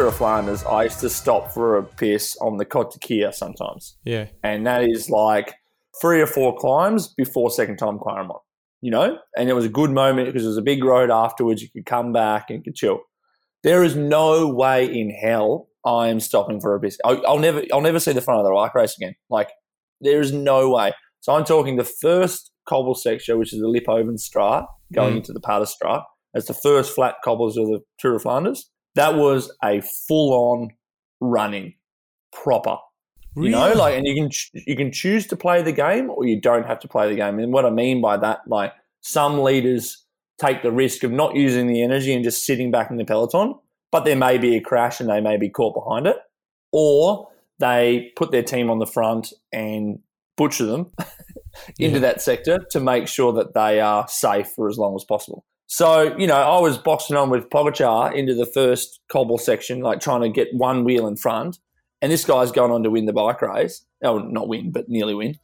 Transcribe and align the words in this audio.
of 0.00 0.16
Flanders, 0.16 0.64
I 0.64 0.84
used 0.84 1.00
to 1.00 1.10
stop 1.10 1.52
for 1.52 1.76
a 1.76 1.82
piss 1.82 2.36
on 2.40 2.56
the 2.56 2.64
d'Ivoire 2.64 3.34
sometimes. 3.34 3.96
Yeah. 4.04 4.26
And 4.42 4.66
that 4.66 4.84
is 4.84 5.10
like 5.10 5.54
three 6.00 6.20
or 6.20 6.26
four 6.26 6.56
climbs 6.56 7.08
before 7.08 7.50
second 7.50 7.76
time 7.76 7.98
Kwaremont, 7.98 8.40
you 8.80 8.90
know? 8.90 9.18
And 9.36 9.48
it 9.48 9.52
was 9.54 9.66
a 9.66 9.70
good 9.70 9.90
moment 9.90 10.26
because 10.28 10.44
it 10.44 10.48
was 10.48 10.56
a 10.56 10.62
big 10.62 10.82
road 10.82 11.10
afterwards. 11.10 11.62
You 11.62 11.68
could 11.70 11.86
come 11.86 12.12
back 12.12 12.50
and 12.50 12.64
could 12.64 12.74
chill. 12.74 13.00
There 13.62 13.84
is 13.84 13.94
no 13.94 14.48
way 14.48 14.86
in 14.86 15.10
hell 15.10 15.68
I 15.84 16.08
am 16.08 16.20
stopping 16.20 16.60
for 16.60 16.74
a 16.74 16.80
piss. 16.80 16.98
I'll, 17.04 17.24
I'll 17.26 17.38
never, 17.38 17.62
I'll 17.72 17.80
never 17.80 18.00
see 18.00 18.12
the 18.12 18.20
front 18.20 18.40
of 18.40 18.46
the 18.46 18.52
bike 18.52 18.74
race 18.74 18.96
again. 18.96 19.14
Like, 19.30 19.50
there 20.00 20.20
is 20.20 20.32
no 20.32 20.70
way. 20.70 20.92
So 21.20 21.34
I'm 21.34 21.44
talking 21.44 21.76
the 21.76 21.84
first 21.84 22.50
cobble 22.68 22.94
section, 22.94 23.38
which 23.38 23.52
is 23.52 23.60
the 23.60 23.66
Lippenhovestraat, 23.66 24.66
going 24.92 25.14
Mm. 25.14 25.16
into 25.18 25.32
the 25.32 25.40
Paddestraat. 25.40 26.02
It's 26.34 26.48
the 26.48 26.54
first 26.54 26.94
flat 26.94 27.16
cobbles 27.24 27.56
of 27.56 27.66
the 27.68 27.80
Tour 27.98 28.16
of 28.16 28.22
Flanders. 28.22 28.70
That 28.94 29.14
was 29.16 29.50
a 29.62 29.80
full-on 29.80 30.70
running, 31.20 31.74
proper. 32.32 32.76
You 33.34 33.48
know, 33.48 33.72
like, 33.72 33.96
and 33.96 34.06
you 34.06 34.14
can 34.14 34.30
you 34.66 34.76
can 34.76 34.92
choose 34.92 35.26
to 35.28 35.36
play 35.36 35.62
the 35.62 35.72
game, 35.72 36.10
or 36.10 36.26
you 36.26 36.38
don't 36.38 36.66
have 36.66 36.78
to 36.80 36.88
play 36.88 37.08
the 37.08 37.14
game. 37.16 37.38
And 37.38 37.50
what 37.52 37.64
I 37.64 37.70
mean 37.70 38.02
by 38.02 38.18
that, 38.18 38.40
like, 38.46 38.74
some 39.00 39.40
leaders 39.42 40.04
take 40.38 40.62
the 40.62 40.70
risk 40.70 41.02
of 41.02 41.10
not 41.12 41.34
using 41.34 41.66
the 41.66 41.82
energy 41.82 42.12
and 42.12 42.22
just 42.22 42.44
sitting 42.44 42.70
back 42.70 42.90
in 42.90 42.98
the 42.98 43.04
peloton, 43.06 43.54
but 43.90 44.04
there 44.04 44.16
may 44.16 44.36
be 44.36 44.56
a 44.56 44.60
crash 44.60 45.00
and 45.00 45.08
they 45.08 45.20
may 45.20 45.38
be 45.38 45.48
caught 45.48 45.74
behind 45.74 46.06
it, 46.06 46.16
or 46.72 47.28
they 47.58 48.12
put 48.16 48.32
their 48.32 48.42
team 48.42 48.68
on 48.68 48.78
the 48.80 48.86
front 48.86 49.32
and 49.50 50.00
butcher 50.36 50.66
them 50.66 50.90
into 51.78 51.94
Yeah. 51.94 51.98
that 52.00 52.20
sector 52.20 52.58
to 52.70 52.80
make 52.80 53.08
sure 53.08 53.32
that 53.34 53.54
they 53.54 53.80
are 53.80 54.06
safe 54.08 54.48
for 54.48 54.68
as 54.68 54.76
long 54.76 54.94
as 54.94 55.04
possible. 55.04 55.44
So, 55.72 56.14
you 56.18 56.26
know, 56.26 56.34
I 56.34 56.60
was 56.60 56.76
boxing 56.76 57.16
on 57.16 57.30
with 57.30 57.48
Pogacar 57.48 58.14
into 58.14 58.34
the 58.34 58.44
first 58.44 59.00
cobble 59.08 59.38
section, 59.38 59.80
like 59.80 60.00
trying 60.00 60.20
to 60.20 60.28
get 60.28 60.48
one 60.52 60.84
wheel 60.84 61.06
in 61.06 61.16
front. 61.16 61.60
And 62.02 62.12
this 62.12 62.26
guy's 62.26 62.52
going 62.52 62.70
on 62.70 62.82
to 62.82 62.90
win 62.90 63.06
the 63.06 63.14
bike 63.14 63.40
race. 63.40 63.82
Oh, 64.02 64.18
not 64.18 64.48
win, 64.48 64.70
but 64.70 64.90
nearly 64.90 65.14
win. 65.14 65.38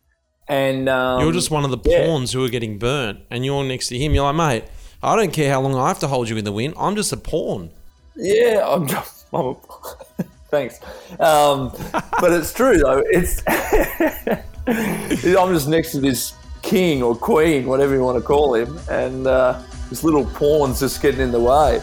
And 0.47 0.87
um, 0.87 1.23
You're 1.23 1.33
just 1.33 1.51
one 1.51 1.65
of 1.65 1.71
the 1.71 1.79
yeah. 1.83 2.05
pawns 2.05 2.31
who 2.31 2.45
are 2.45 2.51
getting 2.51 2.79
burnt, 2.79 3.21
and 3.31 3.43
you're 3.43 3.65
next 3.65 3.89
to 3.89 3.97
him. 3.97 4.13
You're 4.13 4.31
like, 4.31 4.37
mate, 4.37 4.71
I 5.03 5.17
don't 5.17 5.33
care 5.33 5.51
how 5.51 5.63
long 5.63 5.75
I 5.75 5.89
have 5.89 6.01
to 6.01 6.09
hold 6.09 6.29
you 6.29 6.37
in 6.37 6.45
the 6.45 6.53
win. 6.53 6.75
I'm 6.77 6.95
just 6.95 7.11
a 7.11 7.17
pawn. 7.17 7.71
Yeah, 8.15 8.67
I'm. 8.67 8.87
I'm 9.33 9.47
a, 9.47 9.55
thanks, 10.51 10.79
um, 11.21 11.73
but 12.21 12.33
it's 12.33 12.53
true 12.53 12.77
though. 12.77 13.03
It's 13.07 13.43
I'm 14.67 15.55
just 15.55 15.69
next 15.69 15.93
to 15.93 16.01
this 16.01 16.35
king 16.61 17.03
or 17.03 17.15
queen, 17.15 17.65
whatever 17.67 17.95
you 17.95 18.03
want 18.03 18.19
to 18.19 18.25
call 18.25 18.55
him, 18.55 18.79
and 18.91 19.27
uh, 19.27 19.63
this 19.89 20.05
little 20.05 20.25
pawn's 20.25 20.81
just 20.81 21.01
getting 21.01 21.21
in 21.21 21.33
the 21.33 21.41
way. 21.41 21.81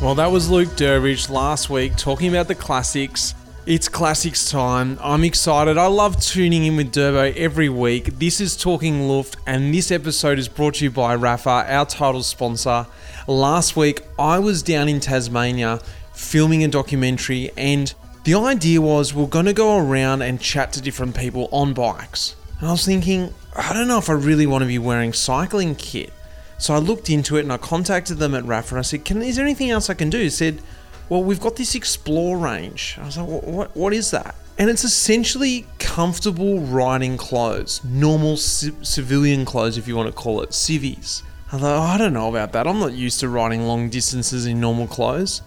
Well, 0.00 0.14
that 0.14 0.30
was 0.30 0.48
Luke 0.48 0.68
Durbridge 0.70 1.28
last 1.28 1.68
week 1.68 1.96
talking 1.96 2.28
about 2.28 2.48
the 2.48 2.54
classics. 2.54 3.34
It's 3.66 3.88
classics 3.88 4.48
time. 4.50 4.96
I'm 5.02 5.24
excited. 5.24 5.76
I 5.76 5.88
love 5.88 6.18
tuning 6.18 6.64
in 6.64 6.76
with 6.76 6.94
Durbo 6.94 7.36
every 7.36 7.68
week. 7.68 8.18
This 8.18 8.40
is 8.40 8.56
Talking 8.56 9.08
Luft, 9.08 9.36
and 9.46 9.74
this 9.74 9.90
episode 9.90 10.38
is 10.38 10.48
brought 10.48 10.76
to 10.76 10.84
you 10.84 10.90
by 10.90 11.14
Rapha, 11.14 11.68
our 11.68 11.84
title 11.84 12.22
sponsor. 12.22 12.86
Last 13.26 13.76
week, 13.76 14.04
I 14.18 14.38
was 14.38 14.62
down 14.62 14.88
in 14.88 15.00
Tasmania 15.00 15.80
filming 16.18 16.64
a 16.64 16.68
documentary, 16.68 17.50
and 17.56 17.94
the 18.24 18.34
idea 18.34 18.80
was 18.80 19.14
we're 19.14 19.26
going 19.26 19.46
to 19.46 19.52
go 19.52 19.78
around 19.78 20.20
and 20.20 20.40
chat 20.40 20.72
to 20.72 20.82
different 20.82 21.16
people 21.16 21.48
on 21.52 21.72
bikes. 21.72 22.34
And 22.58 22.68
I 22.68 22.72
was 22.72 22.84
thinking, 22.84 23.32
I 23.54 23.72
don't 23.72 23.88
know 23.88 23.98
if 23.98 24.10
I 24.10 24.14
really 24.14 24.46
want 24.46 24.62
to 24.62 24.68
be 24.68 24.78
wearing 24.78 25.12
cycling 25.12 25.76
kit. 25.76 26.12
So 26.58 26.74
I 26.74 26.78
looked 26.78 27.08
into 27.08 27.36
it 27.36 27.42
and 27.42 27.52
I 27.52 27.56
contacted 27.56 28.18
them 28.18 28.34
at 28.34 28.42
Rapha 28.42 28.72
and 28.72 28.80
I 28.80 28.82
said, 28.82 29.04
"Can 29.04 29.22
is 29.22 29.36
there 29.36 29.44
anything 29.44 29.70
else 29.70 29.88
I 29.88 29.94
can 29.94 30.10
do?" 30.10 30.18
He 30.18 30.28
said, 30.28 30.60
"Well, 31.08 31.22
we've 31.22 31.40
got 31.40 31.54
this 31.54 31.76
Explore 31.76 32.36
range." 32.36 32.98
I 33.00 33.06
was 33.06 33.16
like, 33.16 33.28
"What? 33.28 33.44
What, 33.44 33.76
what 33.76 33.92
is 33.92 34.10
that?" 34.10 34.34
And 34.58 34.68
it's 34.68 34.82
essentially 34.82 35.66
comfortable 35.78 36.58
riding 36.58 37.16
clothes, 37.16 37.80
normal 37.84 38.36
ci- 38.36 38.72
civilian 38.82 39.44
clothes, 39.44 39.78
if 39.78 39.86
you 39.86 39.94
want 39.94 40.08
to 40.08 40.12
call 40.12 40.42
it, 40.42 40.52
civvies. 40.52 41.22
I 41.52 41.58
thought, 41.58 41.78
"Oh, 41.78 41.94
I 41.94 41.96
don't 41.96 42.12
know 42.12 42.28
about 42.28 42.52
that. 42.52 42.66
I'm 42.66 42.80
not 42.80 42.92
used 42.92 43.20
to 43.20 43.28
riding 43.28 43.68
long 43.68 43.88
distances 43.88 44.44
in 44.44 44.60
normal 44.60 44.88
clothes. 44.88 45.42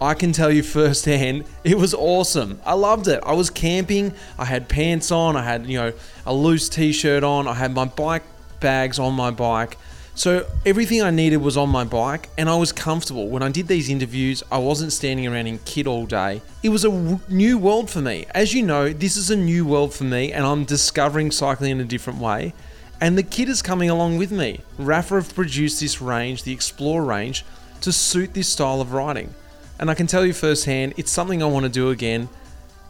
I 0.00 0.14
can 0.14 0.32
tell 0.32 0.50
you 0.50 0.62
firsthand, 0.78 1.44
it 1.64 1.78
was 1.78 1.94
awesome. 1.94 2.60
I 2.64 2.74
loved 2.74 3.08
it. 3.08 3.22
I 3.24 3.32
was 3.32 3.50
camping. 3.50 4.14
I 4.38 4.44
had 4.44 4.68
pants 4.68 5.10
on. 5.10 5.36
I 5.36 5.42
had, 5.42 5.66
you 5.66 5.78
know, 5.78 5.92
a 6.24 6.34
loose 6.34 6.68
t-shirt 6.68 7.24
on. 7.24 7.48
I 7.48 7.54
had 7.54 7.74
my 7.74 7.84
bike 7.84 8.22
bags 8.60 8.98
on 8.98 9.14
my 9.14 9.30
bike. 9.30 9.76
So 10.16 10.46
everything 10.64 11.02
I 11.02 11.10
needed 11.10 11.36
was 11.36 11.58
on 11.58 11.68
my 11.68 11.84
bike 11.84 12.30
and 12.38 12.48
I 12.48 12.56
was 12.56 12.72
comfortable. 12.72 13.28
When 13.28 13.42
I 13.42 13.50
did 13.50 13.68
these 13.68 13.90
interviews, 13.90 14.42
I 14.50 14.56
wasn't 14.56 14.94
standing 14.94 15.26
around 15.26 15.46
in 15.46 15.58
kit 15.58 15.86
all 15.86 16.06
day. 16.06 16.40
It 16.62 16.70
was 16.70 16.86
a 16.86 16.88
w- 16.88 17.20
new 17.28 17.58
world 17.58 17.90
for 17.90 18.00
me. 18.00 18.24
As 18.34 18.54
you 18.54 18.62
know, 18.62 18.94
this 18.94 19.18
is 19.18 19.30
a 19.30 19.36
new 19.36 19.66
world 19.66 19.92
for 19.92 20.04
me 20.04 20.32
and 20.32 20.46
I'm 20.46 20.64
discovering 20.64 21.30
cycling 21.30 21.72
in 21.72 21.80
a 21.80 21.84
different 21.84 22.18
way. 22.18 22.54
And 22.98 23.18
the 23.18 23.22
kit 23.22 23.50
is 23.50 23.60
coming 23.60 23.90
along 23.90 24.16
with 24.16 24.32
me. 24.32 24.62
Rapha 24.78 25.16
have 25.16 25.34
produced 25.34 25.80
this 25.80 26.00
range, 26.00 26.44
the 26.44 26.52
Explore 26.52 27.04
range, 27.04 27.44
to 27.82 27.92
suit 27.92 28.32
this 28.32 28.48
style 28.48 28.80
of 28.80 28.94
riding. 28.94 29.34
And 29.78 29.90
I 29.90 29.94
can 29.94 30.06
tell 30.06 30.24
you 30.24 30.32
firsthand, 30.32 30.94
it's 30.96 31.10
something 31.10 31.42
I 31.42 31.46
want 31.46 31.64
to 31.64 31.70
do 31.70 31.90
again. 31.90 32.28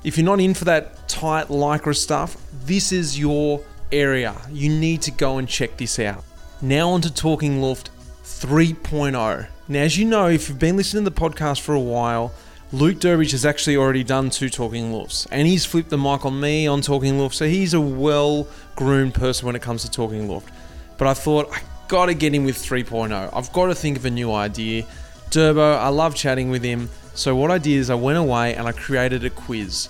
If 0.05 0.17
you're 0.17 0.27
not 0.27 0.41
in 0.41 0.55
for 0.55 0.67
that 0.67 1.09
tight 1.09 1.49
lycra 1.49 1.97
stuff, 1.97 2.37
this 2.65 2.93
is 2.93 3.19
your 3.19 3.63
area. 3.91 4.37
You 4.51 4.69
need 4.69 5.03
to 5.03 5.11
go 5.11 5.39
and 5.39 5.49
check 5.49 5.77
this 5.77 5.99
out. 5.99 6.25
Now 6.63 6.91
on 6.91 7.01
to 7.03 7.13
Talking 7.13 7.61
Luft 7.61 7.91
3.0. 8.25 9.49
Now, 9.69 9.81
as 9.81 9.99
you 9.99 10.05
know, 10.05 10.29
if 10.29 10.49
you've 10.49 10.59
been 10.59 10.77
listening 10.77 11.05
to 11.05 11.11
the 11.11 11.21
podcast 11.21 11.61
for 11.61 11.75
a 11.75 11.81
while, 11.81 12.33
Luke 12.73 12.97
Durbridge 12.97 13.33
has 13.33 13.45
actually 13.45 13.77
already 13.77 14.05
done 14.05 14.31
two 14.31 14.49
Talking 14.49 14.93
Lufts, 14.93 15.27
and 15.31 15.47
he's 15.47 15.65
flipped 15.65 15.91
the 15.91 15.99
mic 15.99 16.25
on 16.25 16.41
me 16.41 16.67
on 16.67 16.81
Talking 16.81 17.19
Luft, 17.19 17.35
so 17.35 17.47
he's 17.47 17.75
a 17.75 17.81
well 17.81 18.49
groomed 18.75 19.15
person 19.15 19.47
when 19.47 19.55
it 19.55 19.63
comes 19.63 19.83
to 19.83 19.91
Talking 19.91 20.29
Luft. 20.29 20.51
But 20.99 21.09
I 21.09 21.15
thought, 21.15 21.49
I 21.53 21.63
gotta 21.89 22.15
get 22.15 22.35
in 22.35 22.45
with 22.45 22.57
3.0. 22.57 23.31
I've 23.33 23.53
got 23.53 23.67
to 23.67 23.75
think 23.75 23.97
of 23.97 24.05
a 24.05 24.11
new 24.11 24.33
idea. 24.33 24.85
Durbo, 25.31 25.79
I 25.79 25.89
love 25.89 26.15
chatting 26.15 26.51
with 26.51 26.63
him, 26.63 26.89
so 27.15 27.35
what 27.37 27.51
I 27.51 27.59
did 27.59 27.79
is 27.79 27.91
I 27.91 27.95
went 27.95 28.19
away 28.19 28.55
and 28.55 28.67
I 28.67 28.73
created 28.73 29.25
a 29.25 29.31
quiz. 29.31 29.89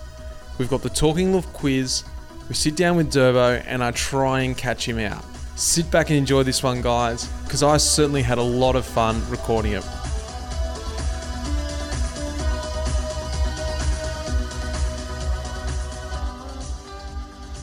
We've 0.58 0.70
got 0.70 0.82
the 0.82 0.90
Talking 0.90 1.34
Luft 1.34 1.52
quiz. 1.52 2.04
We 2.48 2.54
sit 2.54 2.76
down 2.76 2.96
with 2.96 3.12
Durbo 3.12 3.62
and 3.66 3.82
I 3.84 3.90
try 3.90 4.40
and 4.40 4.56
catch 4.56 4.88
him 4.88 4.98
out. 4.98 5.24
Sit 5.56 5.90
back 5.90 6.10
and 6.10 6.18
enjoy 6.18 6.42
this 6.42 6.62
one, 6.62 6.82
guys, 6.82 7.28
because 7.44 7.62
I 7.62 7.76
certainly 7.76 8.22
had 8.22 8.38
a 8.38 8.42
lot 8.42 8.76
of 8.76 8.84
fun 8.84 9.22
recording 9.30 9.72
it. 9.72 9.84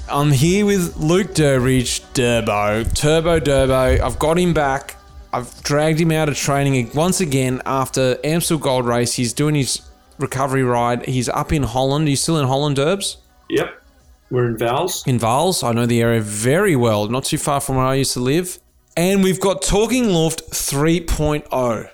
I'm 0.10 0.32
here 0.32 0.66
with 0.66 0.96
Luke 0.98 1.34
Durbridge, 1.34 2.02
Durbo, 2.14 2.84
Turbo 2.94 3.40
Durbo. 3.40 4.00
I've 4.00 4.20
got 4.20 4.38
him 4.38 4.54
back. 4.54 4.93
I've 5.34 5.64
dragged 5.64 6.00
him 6.00 6.12
out 6.12 6.30
of 6.30 6.38
training 6.38 6.92
once 6.94 7.20
again 7.20 7.60
after 7.66 8.20
Amstel 8.24 8.60
Gold 8.60 8.86
Race. 8.86 9.16
He's 9.16 9.34
doing 9.34 9.56
his 9.56 9.82
recovery 10.20 10.62
ride. 10.64 11.08
He's 11.08 11.28
up 11.28 11.52
in 11.52 11.64
Holland. 11.64 12.06
Are 12.08 12.12
you 12.12 12.16
still 12.16 12.38
in 12.38 12.48
Holland, 12.48 12.76
Durbs? 12.76 13.18
Yep. 13.50 13.82
We're 14.30 14.46
in 14.46 14.58
Vaals. 14.58 15.06
in 15.08 15.18
Vaals. 15.20 15.64
I 15.64 15.72
know 15.74 15.88
the 15.88 16.02
area 16.02 16.22
very 16.22 16.76
well, 16.76 17.08
not 17.08 17.26
too 17.26 17.40
far 17.40 17.60
from 17.60 17.78
where 17.78 17.86
I 17.86 17.96
used 17.96 18.14
to 18.14 18.20
live. 18.20 18.60
And 18.96 19.24
we've 19.24 19.40
got 19.40 19.64
Talking 19.64 20.10
Luft 20.10 20.52
3.0. 20.52 21.90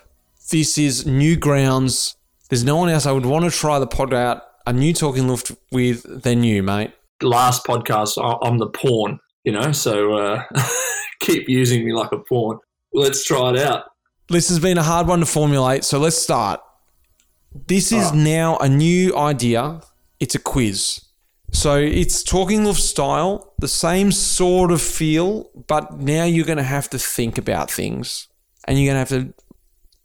This 0.50 0.76
is 0.76 1.06
new 1.06 1.36
grounds. 1.36 2.16
There's 2.50 2.64
no 2.64 2.76
one 2.76 2.90
else 2.90 3.06
I 3.06 3.12
would 3.12 3.24
want 3.24 3.46
to 3.46 3.50
try 3.50 3.78
the 3.78 3.86
pod 3.86 4.12
out, 4.12 4.42
a 4.66 4.72
new 4.72 4.92
Talking 4.92 5.28
Luft 5.28 5.52
with 5.72 6.22
than 6.22 6.44
you, 6.44 6.62
mate. 6.62 6.92
Last 7.22 7.64
podcast, 7.64 8.18
I'm 8.42 8.58
the 8.58 8.68
pawn, 8.68 9.18
you 9.44 9.52
know, 9.52 9.72
so 9.72 10.14
uh, 10.14 10.42
keep 11.20 11.48
using 11.48 11.86
me 11.86 11.92
like 11.94 12.12
a 12.12 12.18
pawn. 12.18 12.58
Let's 12.92 13.24
try 13.24 13.50
it 13.50 13.58
out. 13.58 13.84
This 14.28 14.48
has 14.48 14.58
been 14.58 14.78
a 14.78 14.82
hard 14.82 15.06
one 15.06 15.20
to 15.20 15.26
formulate, 15.26 15.84
so 15.84 15.98
let's 15.98 16.16
start. 16.16 16.60
This 17.66 17.90
is 17.90 18.12
now 18.12 18.56
a 18.58 18.68
new 18.68 19.16
idea. 19.16 19.80
It's 20.20 20.34
a 20.34 20.38
quiz. 20.38 21.00
So 21.52 21.76
it's 21.76 22.22
Talking 22.22 22.64
Luft 22.64 22.80
style, 22.80 23.54
the 23.58 23.66
same 23.66 24.12
sort 24.12 24.70
of 24.70 24.80
feel, 24.80 25.50
but 25.66 25.98
now 25.98 26.24
you're 26.24 26.46
going 26.46 26.58
to 26.58 26.62
have 26.62 26.88
to 26.90 26.98
think 26.98 27.38
about 27.38 27.70
things. 27.70 28.28
And 28.68 28.78
you're 28.78 28.92
going 28.92 29.04
to 29.04 29.14
have 29.14 29.24
to 29.24 29.34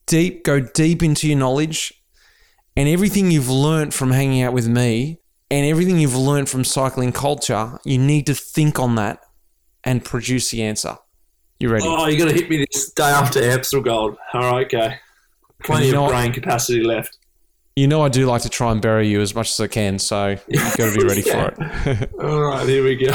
deep 0.07 0.43
go 0.43 0.59
deep 0.59 1.03
into 1.03 1.27
your 1.27 1.37
knowledge 1.37 1.93
and 2.75 2.89
everything 2.89 3.31
you've 3.31 3.49
learnt 3.49 3.93
from 3.93 4.11
hanging 4.11 4.41
out 4.41 4.53
with 4.53 4.67
me 4.67 5.19
and 5.49 5.65
everything 5.65 5.99
you've 5.99 6.15
learnt 6.15 6.49
from 6.49 6.63
cycling 6.63 7.11
culture, 7.11 7.79
you 7.85 7.97
need 7.97 8.25
to 8.25 8.33
think 8.33 8.79
on 8.79 8.95
that 8.95 9.19
and 9.83 10.03
produce 10.03 10.51
the 10.51 10.63
answer. 10.63 10.97
You 11.59 11.69
ready? 11.69 11.85
Oh, 11.87 12.07
you're 12.07 12.17
going 12.19 12.33
to 12.33 12.35
hit 12.39 12.49
me 12.49 12.65
this 12.71 12.91
day 12.91 13.03
after 13.03 13.41
Amstel 13.41 13.81
Gold. 13.81 14.17
All 14.33 14.41
right, 14.51 14.65
okay. 14.65 14.97
Plenty 15.63 15.93
of 15.95 16.09
brain 16.09 16.33
capacity 16.33 16.83
left. 16.83 17.17
You 17.75 17.87
know 17.87 18.01
I 18.01 18.09
do 18.09 18.25
like 18.25 18.41
to 18.43 18.49
try 18.49 18.71
and 18.71 18.81
bury 18.81 19.07
you 19.09 19.19
as 19.21 19.35
much 19.35 19.51
as 19.51 19.59
I 19.59 19.67
can, 19.67 19.99
so 19.99 20.37
you've 20.47 20.63
got 20.77 20.93
to 20.93 20.97
be 20.97 21.03
ready 21.05 21.21
Yeah. 21.25 21.49
for 21.49 21.89
it. 21.91 22.13
All 22.21 22.41
right, 22.41 22.67
here 22.67 22.83
we 22.83 22.95
go. 22.95 23.13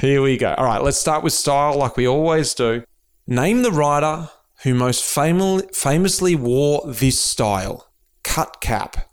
Here 0.00 0.22
we 0.22 0.36
go. 0.38 0.54
All 0.54 0.64
right, 0.64 0.82
let's 0.82 0.96
start 0.98 1.22
with 1.22 1.32
style 1.34 1.76
like 1.76 1.96
we 1.96 2.06
always 2.06 2.54
do. 2.54 2.84
Name 3.26 3.62
the 3.62 3.70
rider 3.70 4.30
who 4.62 4.74
most 4.74 5.02
famo- 5.04 5.74
famously 5.74 6.34
wore 6.34 6.82
this 6.86 7.20
style. 7.20 7.88
Cut 8.22 8.60
cap. 8.60 9.10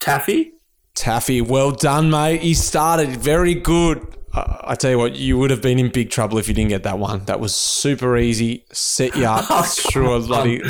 Tafi? 0.00 0.52
Tafi, 0.98 1.46
well 1.46 1.70
done, 1.70 2.10
mate. 2.10 2.42
You 2.42 2.54
started 2.54 3.10
very 3.10 3.54
good. 3.54 4.04
I 4.34 4.58
I 4.68 4.74
tell 4.74 4.90
you 4.90 4.98
what, 4.98 5.14
you 5.16 5.38
would 5.38 5.50
have 5.50 5.62
been 5.62 5.78
in 5.78 5.90
big 5.90 6.10
trouble 6.10 6.38
if 6.38 6.48
you 6.48 6.54
didn't 6.54 6.70
get 6.70 6.82
that 6.82 6.98
one. 6.98 7.24
That 7.26 7.40
was 7.40 7.54
super 7.54 8.16
easy. 8.16 8.64
Set 8.72 9.14
you 9.16 9.24
up 9.26 9.66
through 9.90 10.12
a 10.12 10.20
bloody 10.20 10.60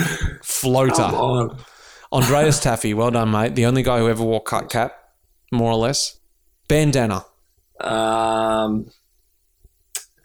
floater. 0.42 1.02
On. 1.02 1.58
Andreas 2.12 2.60
Tafi, 2.60 2.94
well 2.94 3.10
done, 3.10 3.30
mate. 3.30 3.54
The 3.54 3.66
only 3.66 3.82
guy 3.82 3.98
who 3.98 4.08
ever 4.08 4.22
wore 4.22 4.42
cut 4.42 4.70
cap, 4.70 4.92
more 5.50 5.72
or 5.72 5.76
less. 5.76 6.18
Bandana. 6.68 7.24
Um, 7.80 8.90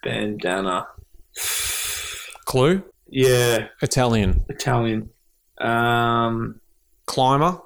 bandana. 0.04 0.88
Clue? 2.46 2.84
Yeah, 3.08 3.68
Italian. 3.82 4.44
Italian. 4.50 5.10
Um, 5.60 6.60
Climber. 7.06 7.60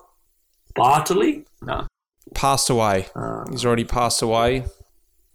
Bartoli? 0.75 1.45
No. 1.62 1.88
Passed 2.38 2.69
away. 2.69 3.07
Uh, 3.16 3.44
He's 3.50 3.66
already 3.66 3.84
passed 3.84 4.22
away. 4.22 4.63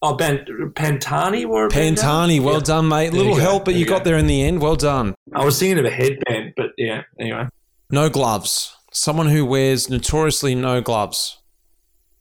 oh, 0.02 0.14
ben, 0.14 0.44
Pantani 0.74 1.44
wore 1.46 1.66
a? 1.66 1.68
Pantani, 1.68 2.40
well 2.40 2.54
Yeah. 2.54 2.60
done, 2.60 2.88
mate. 2.88 3.10
There 3.10 3.20
Little 3.20 3.36
help, 3.36 3.64
but 3.66 3.72
there 3.72 3.80
you 3.80 3.86
got 3.86 3.98
go. 3.98 4.04
there 4.04 4.18
in 4.18 4.26
the 4.26 4.42
end. 4.42 4.60
Well 4.62 4.76
done. 4.76 5.14
I 5.34 5.44
was 5.44 5.58
thinking 5.58 5.78
of 5.78 5.84
a 5.84 5.90
headband, 5.90 6.54
but 6.56 6.70
yeah, 6.78 7.02
anyway. 7.20 7.46
No 7.90 8.08
gloves. 8.08 8.74
Someone 8.92 9.26
who 9.28 9.44
wears 9.44 9.90
notoriously 9.90 10.54
no 10.54 10.80
gloves. 10.80 11.38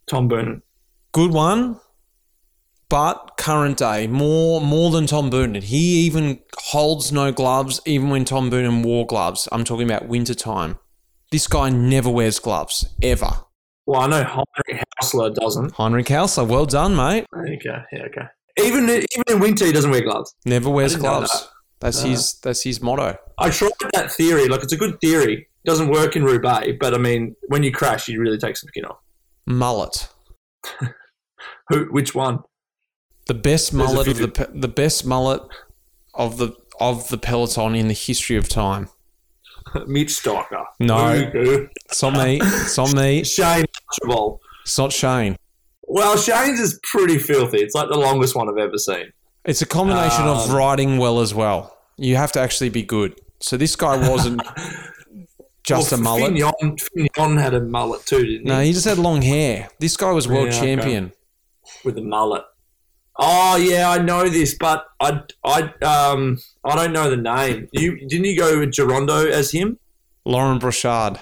Tom 0.07 0.27
Boonen. 0.29 0.61
Good 1.13 1.31
one, 1.31 1.79
but 2.89 3.33
current 3.37 3.77
day 3.77 4.07
more 4.07 4.59
more 4.61 4.89
than 4.91 5.05
Tom 5.07 5.29
Boonen. 5.29 5.61
He 5.61 6.01
even 6.05 6.39
holds 6.57 7.11
no 7.11 7.31
gloves, 7.31 7.79
even 7.85 8.09
when 8.09 8.25
Tom 8.25 8.49
Boonen 8.49 8.83
wore 8.83 9.05
gloves. 9.05 9.47
I'm 9.51 9.63
talking 9.63 9.85
about 9.89 10.07
winter 10.07 10.33
time. 10.33 10.77
This 11.31 11.47
guy 11.47 11.69
never 11.69 12.09
wears 12.09 12.39
gloves 12.39 12.85
ever. 13.01 13.31
Well, 13.85 14.01
I 14.01 14.07
know 14.07 14.23
Heinrich 14.23 14.83
Haussler 15.01 15.33
doesn't. 15.33 15.71
Heinrich 15.73 16.07
Haussler, 16.07 16.47
well 16.47 16.65
done, 16.65 16.95
mate. 16.95 17.25
Okay, 17.35 17.83
yeah, 17.91 18.03
okay. 18.03 18.25
Even 18.57 18.89
even 18.89 19.23
in 19.29 19.39
winter, 19.39 19.65
he 19.65 19.71
doesn't 19.71 19.91
wear 19.91 20.01
gloves. 20.01 20.35
Never 20.45 20.69
wears 20.69 20.95
gloves. 20.95 21.31
that. 21.31 21.49
That's 21.79 22.01
his. 22.01 22.39
That's 22.41 22.63
his 22.63 22.81
motto. 22.81 23.17
I 23.37 23.49
tried 23.49 23.71
that 23.93 24.11
theory. 24.11 24.47
Like, 24.47 24.61
it's 24.61 24.73
a 24.73 24.77
good 24.77 24.99
theory. 25.01 25.47
It 25.63 25.69
doesn't 25.69 25.89
work 25.89 26.15
in 26.15 26.23
Roubaix, 26.23 26.77
but 26.79 26.93
I 26.93 26.97
mean, 26.97 27.35
when 27.47 27.63
you 27.63 27.71
crash, 27.71 28.07
you 28.07 28.19
really 28.19 28.37
take 28.37 28.55
some 28.57 28.67
skin 28.67 28.85
off. 28.85 28.97
Mullet. 29.45 30.09
Who? 31.69 31.85
Which 31.85 32.13
one? 32.13 32.39
The 33.27 33.33
best 33.33 33.71
There's 33.71 33.87
mullet 33.93 34.07
of 34.07 34.17
the 34.17 34.49
the 34.53 34.67
best 34.67 35.05
mullet 35.05 35.41
of 36.13 36.37
the 36.37 36.53
of 36.79 37.09
the 37.09 37.17
peloton 37.17 37.75
in 37.75 37.87
the 37.87 37.93
history 37.93 38.35
of 38.35 38.47
time. 38.47 38.89
Mitch 39.87 40.21
Docker. 40.23 40.65
No. 40.79 41.31
It's 41.33 42.03
on 42.03 42.13
me. 42.13 42.39
It's 42.41 42.77
on 42.77 42.95
me. 42.95 43.23
Shane 43.23 43.65
It's 44.63 44.77
not 44.77 44.91
Shane. 44.91 45.35
Well, 45.83 46.15
Shane's 46.17 46.59
is 46.59 46.79
pretty 46.83 47.17
filthy. 47.17 47.57
It's 47.57 47.75
like 47.75 47.89
the 47.89 47.97
longest 47.97 48.35
one 48.35 48.47
I've 48.49 48.57
ever 48.57 48.77
seen. 48.77 49.11
It's 49.43 49.61
a 49.61 49.65
combination 49.65 50.23
of 50.25 50.49
Um, 50.49 50.55
riding 50.55 50.97
well 50.97 51.19
as 51.19 51.33
well. 51.33 51.75
You 51.97 52.15
have 52.15 52.31
to 52.33 52.39
actually 52.39 52.69
be 52.69 52.83
good. 52.83 53.19
So 53.39 53.57
this 53.57 53.75
guy 53.75 53.97
wasn't 54.09 54.41
just 55.63 55.91
well, 55.91 55.99
a 55.99 56.03
mullet. 56.03 56.31
Fignon, 56.33 56.77
Fignon 56.77 57.37
had 57.37 57.53
a 57.53 57.61
mullet 57.61 58.05
too, 58.05 58.19
didn't 58.23 58.43
he? 58.43 58.49
No, 58.49 58.61
he 58.61 58.71
just 58.73 58.85
had 58.85 58.97
long 58.97 59.21
hair. 59.21 59.69
This 59.79 59.97
guy 59.97 60.11
was 60.11 60.27
world 60.27 60.49
Yeah, 60.49 60.57
okay. 60.57 60.75
champion. 60.75 61.11
With 61.83 61.97
a 61.97 62.01
mullet. 62.03 62.43
Oh 63.19 63.55
yeah, 63.57 63.89
I 63.89 63.97
know 63.99 64.29
this, 64.29 64.55
but 64.57 64.85
I, 64.99 65.21
I, 65.43 65.61
um, 65.83 66.37
I 66.63 66.75
don't 66.75 66.93
know 66.93 67.09
the 67.09 67.17
name. 67.17 67.67
You 67.71 68.07
didn't 68.07 68.25
you 68.25 68.37
go 68.37 68.59
with 68.59 68.69
Gerondo 68.71 69.29
as 69.29 69.51
him? 69.51 69.77
Laurent 70.25 70.61
Brochard. 70.61 71.19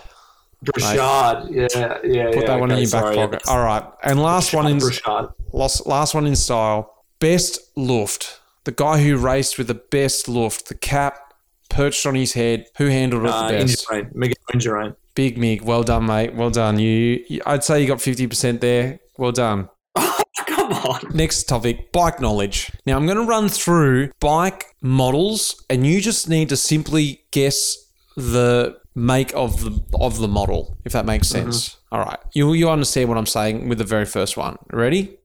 Brochard. 0.61 1.49
Yeah, 1.49 1.67
yeah. 1.73 1.97
Put 2.01 2.05
yeah, 2.05 2.47
that 2.47 2.59
one 2.59 2.71
in 2.71 2.79
your 2.79 2.89
back 2.89 3.01
sorry. 3.01 3.15
pocket. 3.15 3.41
All 3.47 3.63
right. 3.63 3.83
And 4.03 4.21
last 4.21 4.53
one 4.53 4.67
in 4.67 4.77
Brochard. 4.79 5.33
last, 5.53 5.87
last 5.87 6.13
one 6.13 6.25
in 6.27 6.35
style. 6.35 6.93
Best 7.19 7.59
Luft. 7.75 8.39
The 8.65 8.71
guy 8.71 9.01
who 9.01 9.17
raced 9.17 9.57
with 9.57 9.67
the 9.67 9.73
best 9.73 10.27
Luft. 10.27 10.67
The 10.67 10.75
cap 10.75 11.33
perched 11.69 12.05
on 12.05 12.15
his 12.15 12.33
head. 12.33 12.65
Who 12.77 12.87
handled 12.87 13.23
it 13.25 13.29
Uh, 13.31 13.51
the 13.51 13.57
best? 13.57 13.87
Miguel. 14.13 14.95
Big 15.15 15.37
Mig. 15.37 15.61
Well 15.61 15.83
done, 15.83 16.05
mate. 16.05 16.33
Well 16.35 16.49
done. 16.49 16.79
You, 16.79 17.23
you 17.27 17.41
I'd 17.45 17.63
say 17.63 17.81
you 17.81 17.87
got 17.87 17.97
50% 17.99 18.59
there. 18.59 18.99
Well 19.17 19.31
done. 19.31 19.69
Come 19.95 20.71
on. 20.73 21.01
Next 21.13 21.43
topic, 21.43 21.91
bike 21.91 22.19
knowledge. 22.21 22.71
Now 22.85 22.95
I'm 22.97 23.05
going 23.05 23.17
to 23.17 23.25
run 23.25 23.49
through 23.49 24.11
bike 24.19 24.65
models 24.81 25.63
and 25.69 25.85
you 25.85 25.99
just 26.01 26.29
need 26.29 26.49
to 26.49 26.57
simply 26.57 27.23
guess 27.31 27.75
the 28.15 28.78
make 28.95 29.33
of 29.33 29.61
the 29.63 29.97
of 29.97 30.19
the 30.19 30.27
model 30.27 30.77
if 30.85 30.91
that 30.91 31.05
makes 31.05 31.27
mm-hmm. 31.27 31.51
sense. 31.51 31.77
All 31.91 31.99
right. 31.99 32.19
You 32.33 32.53
you 32.53 32.69
understand 32.69 33.09
what 33.09 33.17
I'm 33.17 33.25
saying 33.25 33.69
with 33.69 33.77
the 33.77 33.83
very 33.83 34.05
first 34.05 34.37
one. 34.37 34.57
Ready? 34.71 35.17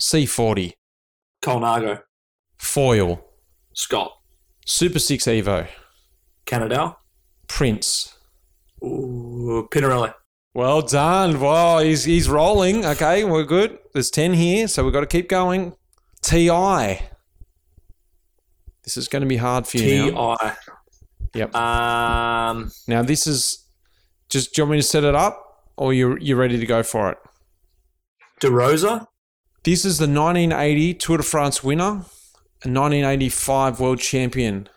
C40, 0.00 0.72
Colnago. 1.42 2.02
Foil, 2.58 3.24
Scott. 3.74 4.12
Super 4.66 4.98
6 4.98 5.24
Evo, 5.24 5.68
Canada. 6.46 6.96
Prince. 7.48 8.16
Ooh, 8.82 9.68
Pinarelli. 9.70 10.14
Well 10.54 10.82
done. 10.82 11.40
Wow, 11.40 11.78
he's 11.78 12.04
he's 12.04 12.28
rolling. 12.28 12.84
Okay, 12.84 13.24
we're 13.24 13.44
good. 13.44 13.78
There's 13.92 14.10
10 14.10 14.34
here, 14.34 14.68
so 14.68 14.84
we've 14.84 14.92
got 14.92 15.00
to 15.00 15.06
keep 15.06 15.28
going. 15.28 15.74
TI. 16.22 17.00
This 18.84 18.96
is 18.96 19.08
going 19.08 19.22
to 19.22 19.28
be 19.28 19.36
hard 19.36 19.66
for 19.66 19.78
you 19.78 19.84
T 19.84 20.10
now. 20.10 20.36
I. 20.40 20.56
Yep. 21.34 21.54
Um, 21.54 22.70
Now 22.88 23.02
this 23.02 23.26
is 23.26 23.66
just. 24.28 24.54
Do 24.54 24.60
you 24.62 24.64
want 24.66 24.72
me 24.72 24.78
to 24.78 24.82
set 24.86 25.04
it 25.04 25.14
up, 25.14 25.64
or 25.76 25.92
you 25.94 26.16
you 26.20 26.36
ready 26.36 26.58
to 26.58 26.66
go 26.66 26.82
for 26.82 27.10
it? 27.10 27.18
De 28.40 28.50
Rosa. 28.50 29.08
This 29.64 29.84
is 29.84 29.98
the 29.98 30.06
1980 30.08 30.94
Tour 30.94 31.18
de 31.18 31.22
France 31.22 31.62
winner, 31.62 32.04
and 32.64 32.74
1985 32.74 33.78
world 33.80 34.00
champion. 34.00 34.68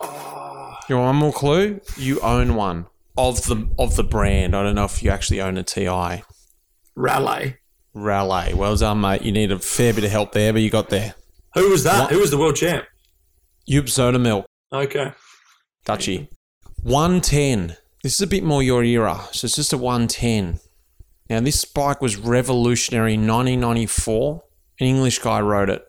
Oh, 0.00 0.74
You 0.88 0.96
want 0.96 1.06
one 1.06 1.16
more 1.16 1.32
clue? 1.32 1.80
You 1.96 2.20
own 2.20 2.54
one 2.54 2.86
of 3.16 3.44
the 3.46 3.68
of 3.78 3.96
the 3.96 4.04
brand. 4.04 4.54
I 4.54 4.62
don't 4.62 4.74
know 4.74 4.84
if 4.84 5.02
you 5.02 5.10
actually 5.10 5.40
own 5.40 5.56
a 5.56 5.62
TI. 5.62 6.22
Raleigh. 6.94 7.56
Raleigh. 7.94 8.54
Well 8.54 8.76
done, 8.76 9.00
mate. 9.00 9.22
You 9.22 9.32
need 9.32 9.50
a 9.52 9.58
fair 9.58 9.92
bit 9.94 10.04
of 10.04 10.10
help 10.10 10.32
there, 10.32 10.52
but 10.52 10.62
you 10.62 10.70
got 10.70 10.90
there. 10.90 11.14
Who 11.54 11.70
was 11.70 11.84
that? 11.84 12.00
What? 12.02 12.10
Who 12.12 12.18
was 12.20 12.30
the 12.30 12.38
world 12.38 12.56
champ? 12.56 12.84
Joop 13.68 13.84
Zoetemelk. 13.84 14.44
Okay. 14.74 15.12
Dutchy. 15.84 16.28
110. 16.82 17.76
This 18.02 18.14
is 18.14 18.20
a 18.20 18.26
bit 18.26 18.42
more 18.44 18.62
your 18.62 18.82
era. 18.84 19.28
So 19.32 19.46
it's 19.46 19.56
just 19.56 19.72
a 19.72 19.78
110. 19.78 20.58
Now, 21.30 21.40
this 21.40 21.64
bike 21.64 22.02
was 22.02 22.16
revolutionary 22.16 23.14
in 23.14 23.26
1994. 23.26 24.42
An 24.80 24.86
English 24.86 25.20
guy 25.20 25.40
wrote 25.40 25.70
it. 25.70 25.84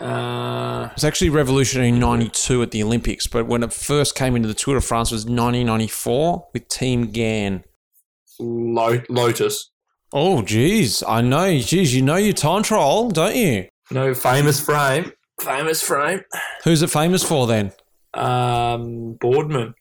Uh, 0.00 0.88
It 0.90 0.94
was 0.94 1.04
actually 1.04 1.28
revolutionary 1.30 1.90
in 1.90 1.98
92 1.98 2.62
at 2.62 2.70
the 2.70 2.82
Olympics, 2.82 3.26
but 3.26 3.46
when 3.46 3.62
it 3.62 3.72
first 3.72 4.14
came 4.14 4.34
into 4.36 4.48
the 4.48 4.54
Tour 4.54 4.76
de 4.76 4.80
France 4.80 5.10
was 5.10 5.24
1994 5.26 6.48
with 6.54 6.68
Team 6.68 7.10
GAN. 7.10 7.64
Lo- 8.40 9.02
Lotus. 9.10 9.70
Oh, 10.12 10.40
geez. 10.42 11.02
I 11.06 11.20
know. 11.20 11.58
Geez, 11.58 11.94
you 11.94 12.00
know 12.02 12.16
your 12.16 12.32
time 12.32 12.62
trial, 12.62 13.10
don't 13.10 13.36
you? 13.36 13.66
No 13.90 14.14
famous 14.14 14.60
frame. 14.60 15.12
Famous 15.40 15.82
frame. 15.82 16.22
Who's 16.62 16.80
it 16.82 16.90
famous 16.90 17.22
for 17.22 17.46
then? 17.46 17.72
Um, 18.14 19.14
Boardman. 19.20 19.74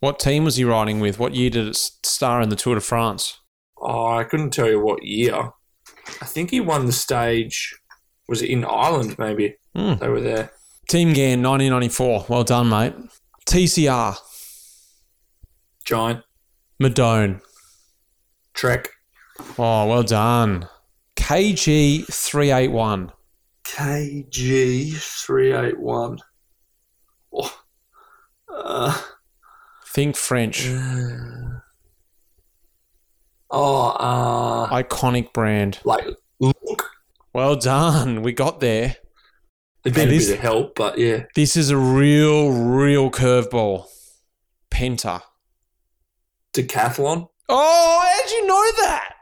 What 0.00 0.18
team 0.18 0.44
was 0.44 0.56
he 0.56 0.64
riding 0.64 1.00
with? 1.00 1.18
What 1.18 1.34
year 1.34 1.50
did 1.50 1.66
it 1.68 1.76
star 1.76 2.40
in 2.40 2.48
the 2.50 2.56
Tour 2.56 2.74
de 2.76 2.80
France? 2.80 3.38
Oh, 3.80 4.06
I 4.06 4.24
couldn't 4.24 4.50
tell 4.50 4.68
you 4.68 4.80
what 4.80 5.02
year. 5.04 5.50
I 6.20 6.24
think 6.24 6.50
he 6.50 6.60
won 6.60 6.86
the 6.86 6.92
stage. 6.92 7.74
Was 8.28 8.42
it 8.42 8.50
in 8.50 8.64
Ireland? 8.64 9.16
Maybe 9.18 9.56
Hmm. 9.74 9.94
they 9.94 10.08
were 10.08 10.20
there. 10.20 10.52
Team 10.88 11.12
GAN, 11.12 11.42
1994. 11.42 12.26
Well 12.28 12.44
done, 12.44 12.68
mate. 12.68 12.94
TCR, 13.46 14.16
Giant 15.84 16.22
Madone. 16.82 17.40
Trek. 18.54 18.88
Oh, 19.58 19.86
well 19.86 20.02
done. 20.02 20.68
KG381. 21.16 23.12
KG 23.64 24.92
381. 24.96 26.18
KG 27.38 27.46
three 27.46 27.46
eight 27.46 27.54
one. 28.48 28.64
Uh, 28.64 29.00
Think 29.86 30.16
French. 30.16 30.68
oh, 33.50 33.86
uh, 33.90 34.68
Iconic 34.70 35.32
brand. 35.32 35.80
like 35.84 36.04
look. 36.40 36.90
Well 37.32 37.56
done. 37.56 38.22
We 38.22 38.32
got 38.32 38.60
there. 38.60 38.96
Been 39.84 39.92
That 39.94 40.08
a 40.08 40.10
bit 40.10 40.30
of 40.30 40.38
help, 40.40 40.74
but 40.74 40.98
yeah. 40.98 41.24
This 41.34 41.56
is 41.56 41.70
a 41.70 41.76
real, 41.76 42.50
real 42.50 43.10
curveball. 43.10 43.86
Penta. 44.70 45.22
Decathlon. 46.52 47.28
Oh, 47.48 48.00
how 48.04 48.22
did 48.22 48.30
you 48.32 48.46
know 48.46 48.72
that? 48.82 49.14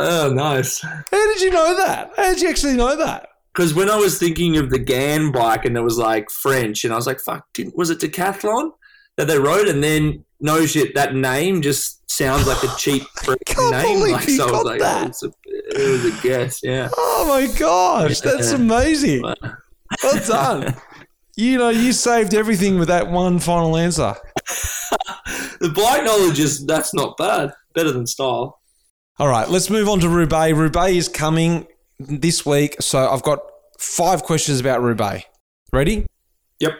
Oh, 0.00 0.32
nice. 0.34 0.80
How 0.80 1.02
did 1.10 1.40
you 1.42 1.50
know 1.50 1.76
that? 1.76 2.12
How 2.16 2.32
did 2.32 2.40
you 2.40 2.48
actually 2.48 2.76
know 2.76 2.96
that? 2.96 3.29
Because 3.54 3.74
when 3.74 3.90
I 3.90 3.96
was 3.96 4.18
thinking 4.18 4.56
of 4.58 4.70
the 4.70 4.78
GAN 4.78 5.32
bike 5.32 5.64
and 5.64 5.76
it 5.76 5.80
was 5.82 5.98
like 5.98 6.30
French, 6.30 6.84
and 6.84 6.92
I 6.92 6.96
was 6.96 7.06
like, 7.06 7.20
fuck, 7.20 7.46
did, 7.52 7.72
was 7.74 7.90
it 7.90 7.98
Decathlon 7.98 8.70
that 9.16 9.26
they 9.26 9.38
wrote? 9.38 9.66
And 9.68 9.82
then, 9.82 10.24
no 10.40 10.64
shit, 10.66 10.94
that 10.94 11.14
name 11.14 11.60
just 11.60 12.08
sounds 12.10 12.46
like 12.46 12.62
a 12.62 12.68
cheap 12.78 13.02
name. 13.26 14.12
Like, 14.12 14.28
so 14.28 14.48
I 14.48 14.52
was 14.52 14.64
like, 14.64 14.80
oh, 14.82 15.06
it's 15.06 15.22
a, 15.24 15.32
it 15.44 15.90
was 15.90 16.04
a 16.04 16.22
guess, 16.22 16.60
yeah. 16.62 16.88
Oh 16.96 17.26
my 17.28 17.52
gosh, 17.58 18.20
that's 18.20 18.50
Yeah. 18.50 18.56
amazing. 18.56 19.22
Well 19.22 20.26
done. 20.26 20.74
You 21.36 21.56
know, 21.56 21.70
you 21.70 21.92
saved 21.94 22.34
everything 22.34 22.78
with 22.78 22.88
that 22.88 23.10
one 23.10 23.38
final 23.38 23.74
answer. 23.74 24.14
The 25.60 25.72
bike 25.74 26.04
knowledge 26.04 26.38
is, 26.38 26.66
that's 26.66 26.92
not 26.92 27.16
bad. 27.16 27.52
Better 27.74 27.92
than 27.92 28.06
style. 28.06 28.60
All 29.18 29.28
right, 29.28 29.48
let's 29.48 29.70
move 29.70 29.88
on 29.88 30.00
to 30.00 30.08
Roubaix. 30.08 30.54
Roubaix 30.54 30.92
is 30.96 31.08
coming 31.08 31.66
this 32.00 32.46
week, 32.46 32.76
so 32.80 33.10
I've 33.10 33.22
got 33.22 33.40
five 33.78 34.22
questions 34.22 34.60
about 34.60 34.82
Roubaix. 34.82 35.24
Ready? 35.72 36.06
Yep. 36.58 36.72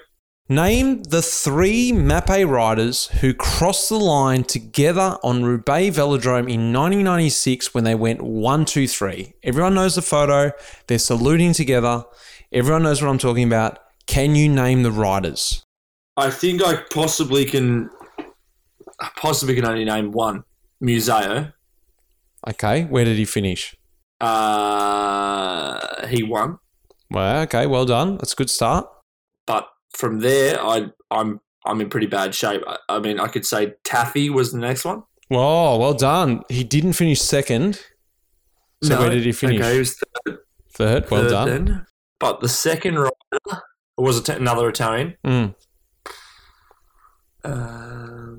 Name 0.48 1.02
the 1.04 1.22
three 1.22 1.92
Mapei 1.92 2.48
riders 2.48 3.06
who 3.20 3.32
crossed 3.34 3.88
the 3.88 3.98
line 3.98 4.42
together 4.42 5.16
on 5.22 5.44
Roubaix 5.44 5.96
Velodrome 5.96 6.50
in 6.50 6.72
1996 6.72 7.72
when 7.72 7.84
they 7.84 7.94
went 7.94 8.20
one, 8.22 8.64
two, 8.64 8.88
three. 8.88 9.34
Everyone 9.44 9.74
knows 9.74 9.94
the 9.94 10.02
photo. 10.02 10.50
They're 10.86 10.98
saluting 10.98 11.52
together. 11.52 12.04
Everyone 12.52 12.82
knows 12.82 13.00
what 13.00 13.10
I'm 13.10 13.18
talking 13.18 13.46
about. 13.46 13.78
Can 14.06 14.34
you 14.34 14.48
name 14.48 14.82
the 14.82 14.90
riders? 14.90 15.62
I 16.16 16.30
think 16.30 16.64
I 16.64 16.82
possibly 16.90 17.44
can, 17.44 17.88
I 18.98 19.10
possibly 19.16 19.54
can 19.54 19.64
only 19.66 19.84
name 19.84 20.10
one. 20.10 20.42
Museeuw. 20.82 21.52
Okay, 22.48 22.84
where 22.84 23.04
did 23.04 23.18
he 23.18 23.24
finish? 23.24 23.76
Uh, 24.20 26.06
he 26.08 26.22
won. 26.22 26.58
Well, 27.10 27.42
okay, 27.42 27.66
well 27.66 27.84
done. 27.84 28.16
That's 28.18 28.32
a 28.32 28.36
good 28.36 28.50
start. 28.50 28.86
but 29.46 29.68
from 29.96 30.20
there, 30.20 30.60
I 30.62 30.86
I'm 31.10 31.40
I'm 31.64 31.80
in 31.80 31.88
pretty 31.90 32.06
bad 32.06 32.34
shape. 32.34 32.62
I, 32.66 32.76
I 32.88 32.98
mean, 33.00 33.18
I 33.18 33.26
could 33.28 33.44
say 33.44 33.74
Tafi 33.84 34.30
was 34.30 34.52
the 34.52 34.58
next 34.58 34.84
one. 34.84 35.02
Whoa, 35.28 35.78
well 35.78 35.94
done. 35.94 36.42
He 36.48 36.62
didn't 36.64 36.92
finish 36.94 37.20
second. 37.20 37.80
So 38.82 38.98
where 38.98 39.10
did 39.10 39.24
he 39.24 39.32
finish? 39.32 39.60
Okay, 39.60 39.72
he 39.74 39.78
was 39.80 39.96
third, 40.26 40.38
Third. 40.72 41.10
Well 41.10 41.22
third 41.22 41.30
done. 41.30 41.48
then. 41.48 41.86
But 42.18 42.40
the 42.40 42.48
second 42.48 42.98
rider 42.98 43.62
was 43.98 44.26
another 44.28 44.68
Italian. 44.68 45.16
Mm. 45.26 45.54
Um, 47.44 48.29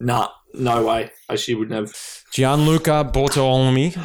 nah, 0.00 0.28
no 0.54 0.84
way. 0.86 1.10
I 1.28 1.32
actually 1.34 1.56
wouldn't 1.56 1.78
have. 1.78 2.24
Gianluca 2.32 3.10
Bortolami. 3.12 3.98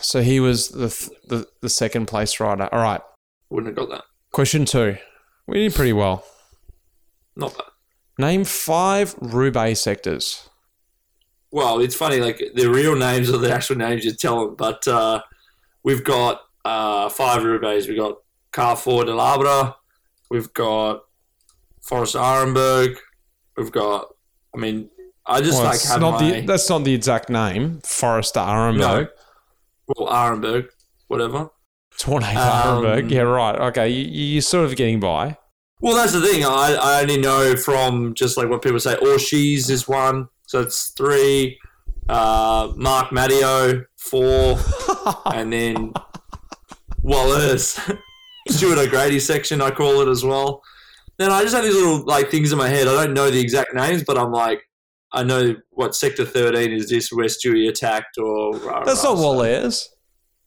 So 0.00 0.22
he 0.22 0.40
was 0.40 0.68
the, 0.68 0.88
th- 0.88 1.10
the 1.28 1.46
the 1.60 1.68
second 1.68 2.06
place 2.06 2.40
rider. 2.40 2.68
All 2.72 2.82
right. 2.82 3.00
Wouldn't 3.50 3.76
have 3.76 3.88
got 3.88 3.94
that. 3.94 4.04
Question 4.32 4.64
two. 4.64 4.96
We 5.46 5.58
did 5.58 5.74
pretty 5.74 5.92
well. 5.92 6.24
Not 7.36 7.56
bad. 7.56 7.66
Name 8.18 8.44
five 8.44 9.14
Roubaix 9.20 9.80
sectors. 9.80 10.48
Well, 11.50 11.80
it's 11.80 11.94
funny. 11.94 12.18
Like 12.18 12.42
the 12.54 12.68
real 12.70 12.96
names 12.96 13.30
are 13.30 13.38
the 13.38 13.52
actual 13.52 13.76
names 13.76 14.04
you 14.04 14.12
tell 14.12 14.46
them. 14.46 14.54
But 14.56 14.86
uh, 14.88 15.22
we've 15.82 16.04
got 16.04 16.40
uh, 16.64 17.08
five 17.08 17.44
Roubaix. 17.44 17.86
We've 17.86 17.98
got 17.98 18.18
Carrefour 18.52 19.04
de 19.04 19.14
l'Arbre. 19.14 19.76
We've 20.30 20.52
got 20.54 21.02
Forest 21.82 22.14
Arenberg. 22.14 22.96
We've 23.56 23.72
got. 23.72 24.14
I 24.54 24.58
mean, 24.58 24.90
I 25.26 25.40
just 25.40 25.58
Well, 25.58 25.70
like 25.70 25.82
have 25.82 26.00
not 26.00 26.20
my 26.20 26.30
the, 26.40 26.46
that's 26.46 26.68
not 26.68 26.84
the 26.84 26.94
exact 26.94 27.28
name. 27.30 27.80
Forrester 27.84 28.40
Arenberg. 28.40 29.08
well 29.86 30.08
Arenberg, 30.08 30.68
whatever. 31.08 31.50
Tornado 31.98 32.40
Um, 32.40 32.84
Arenberg. 32.84 33.10
Yeah, 33.10 33.20
right. 33.20 33.56
Okay, 33.68 33.88
you, 33.88 34.04
you're 34.04 34.42
sort 34.42 34.64
of 34.64 34.74
getting 34.76 34.98
by. 35.00 35.36
Well, 35.80 35.94
that's 35.94 36.12
the 36.12 36.20
thing. 36.20 36.44
I, 36.44 36.76
I 36.80 37.00
only 37.02 37.18
know 37.18 37.56
from 37.56 38.14
just 38.14 38.36
like 38.36 38.48
what 38.48 38.62
people 38.62 38.80
say. 38.80 38.94
Orchies 38.96 39.68
is 39.70 39.86
one, 39.88 40.28
so 40.46 40.60
it's 40.60 40.88
three. 40.90 41.58
Uh, 42.08 42.72
Mark 42.76 43.12
Matteo 43.12 43.84
four, 43.96 44.58
and 45.26 45.52
then 45.52 45.92
Wallace, 47.02 47.78
Stuart 48.48 48.78
O'Grady 48.78 49.20
section. 49.20 49.60
I 49.60 49.70
call 49.70 50.00
it 50.00 50.08
as 50.08 50.24
well. 50.24 50.62
Then 51.18 51.30
I 51.30 51.42
just 51.42 51.54
have 51.54 51.64
these 51.64 51.74
little 51.74 52.04
like 52.04 52.30
things 52.30 52.52
in 52.52 52.58
my 52.58 52.68
head. 52.68 52.88
I 52.88 53.04
don't 53.04 53.14
know 53.14 53.30
the 53.30 53.40
exact 53.40 53.74
names, 53.74 54.02
but 54.04 54.18
I'm 54.18 54.32
like, 54.32 54.62
I 55.12 55.22
know 55.24 55.56
what 55.70 55.94
sector 55.94 56.24
thirteen 56.24 56.72
is. 56.72 56.88
This 56.88 57.12
where 57.12 57.26
Stewie 57.26 57.68
attacked, 57.68 58.16
or 58.18 58.52
rah, 58.58 58.84
That's 58.84 59.04
rah, 59.04 59.10
not 59.12 59.18
so- 59.18 59.22
Wallace. 59.22 59.88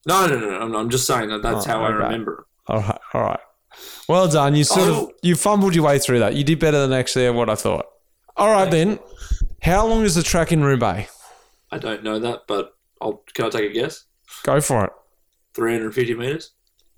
No, 0.07 0.27
no, 0.27 0.37
no, 0.39 0.67
no. 0.67 0.77
I'm, 0.77 0.89
just 0.91 1.07
saying 1.07 1.29
that 1.29 1.41
that's 1.41 1.65
Oh, 1.65 1.69
how 1.69 1.83
I 1.83 1.89
remember. 1.89 2.45
All 2.67 2.79
right, 2.79 2.99
all 3.13 3.21
right. 3.21 3.39
Well 4.07 4.27
done. 4.27 4.55
You 4.55 4.63
sort 4.63 4.87
of 4.87 4.95
Oh. 4.95 5.11
you 5.23 5.35
fumbled 5.35 5.73
your 5.75 5.83
way 5.85 5.97
through 5.99 6.19
that. 6.19 6.35
You 6.35 6.43
did 6.43 6.59
better 6.59 6.79
than 6.79 6.93
actually 6.93 7.27
what 7.31 7.49
I 7.49 7.55
thought. 7.55 7.85
All 8.37 8.51
right 8.51 8.69
then. 8.69 8.99
How 9.63 9.87
long 9.87 10.03
is 10.03 10.13
the 10.15 10.21
track 10.23 10.51
in 10.51 10.63
Roubaix? 10.63 11.11
I 11.71 11.79
don't 11.79 12.03
know 12.03 12.19
that, 12.19 12.41
but 12.47 12.75
I'll 13.01 13.23
can 13.33 13.45
I 13.45 13.49
take 13.49 13.71
a 13.71 13.73
guess? 13.73 14.05
Go 14.43 14.61
for 14.61 14.85
it. 14.85 14.91
350 15.55 16.13
meters. 16.15 16.51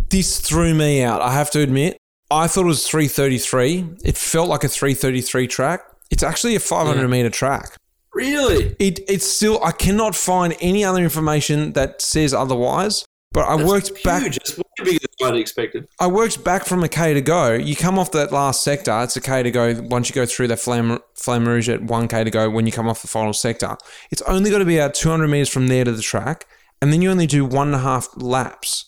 This 0.10 0.40
threw 0.42 0.74
me 0.74 1.02
out. 1.02 1.22
I 1.22 1.32
have 1.34 1.50
to 1.52 1.62
admit. 1.62 1.98
I 2.30 2.48
thought 2.48 2.64
it 2.64 2.66
was 2.66 2.86
333. 2.88 3.86
It 4.04 4.18
felt 4.18 4.50
like 4.50 4.64
a 4.66 4.68
333 4.68 5.48
track. 5.48 5.82
It's 6.12 6.24
actually 6.24 6.56
a 6.56 6.60
500 6.60 7.02
Yeah. 7.02 7.08
meter 7.08 7.30
track. 7.30 7.76
Really? 8.14 8.76
It 8.80 9.00
it's 9.08 9.28
still 9.28 9.64
I 9.64 9.72
cannot 9.72 10.16
find 10.16 10.56
any 10.60 10.84
other 10.84 11.02
information 11.02 11.74
that 11.74 12.02
says 12.02 12.34
otherwise. 12.34 13.06
But 13.34 13.46
I 13.48 13.58
That's 13.58 13.70
worked 13.70 14.04
back 14.04 14.26
It's 14.26 14.58
way 14.58 14.64
bigger 14.84 15.00
than 15.20 15.34
I'd 15.34 15.40
expected. 15.40 15.86
I 16.00 16.08
worked 16.08 16.44
back 16.44 16.66
from 16.66 16.84
a 16.84 16.88
K 16.90 17.14
to 17.14 17.22
go. 17.22 17.54
You 17.54 17.76
come 17.76 18.00
off 18.00 18.12
that 18.14 18.32
last 18.32 18.64
sector, 18.64 19.00
it's 19.04 19.16
a 19.16 19.22
K 19.22 19.44
to 19.44 19.52
go. 19.52 19.76
Once 19.90 20.10
you 20.10 20.16
go 20.16 20.26
through 20.26 20.48
that 20.48 20.60
Flame, 20.60 20.98
flame 21.14 21.48
Rouge 21.48 21.70
at 21.70 21.82
1K 21.82 22.24
to 22.24 22.32
go, 22.32 22.50
when 22.50 22.66
you 22.66 22.72
come 22.72 22.88
off 22.88 23.02
the 23.02 23.08
final 23.08 23.34
sector, 23.34 23.78
it's 24.10 24.22
only 24.24 24.50
got 24.50 24.60
to 24.60 24.66
be 24.66 24.78
about 24.78 24.96
200 24.96 25.28
meters 25.28 25.50
from 25.50 25.68
there 25.68 25.84
to 25.84 25.92
the 25.92 26.02
track. 26.02 26.46
And 26.82 26.92
then 26.92 27.02
you 27.02 27.12
only 27.12 27.28
do 27.28 27.46
one 27.46 27.68
and 27.68 27.76
a 27.76 27.80
half 27.80 28.08
laps. 28.16 28.86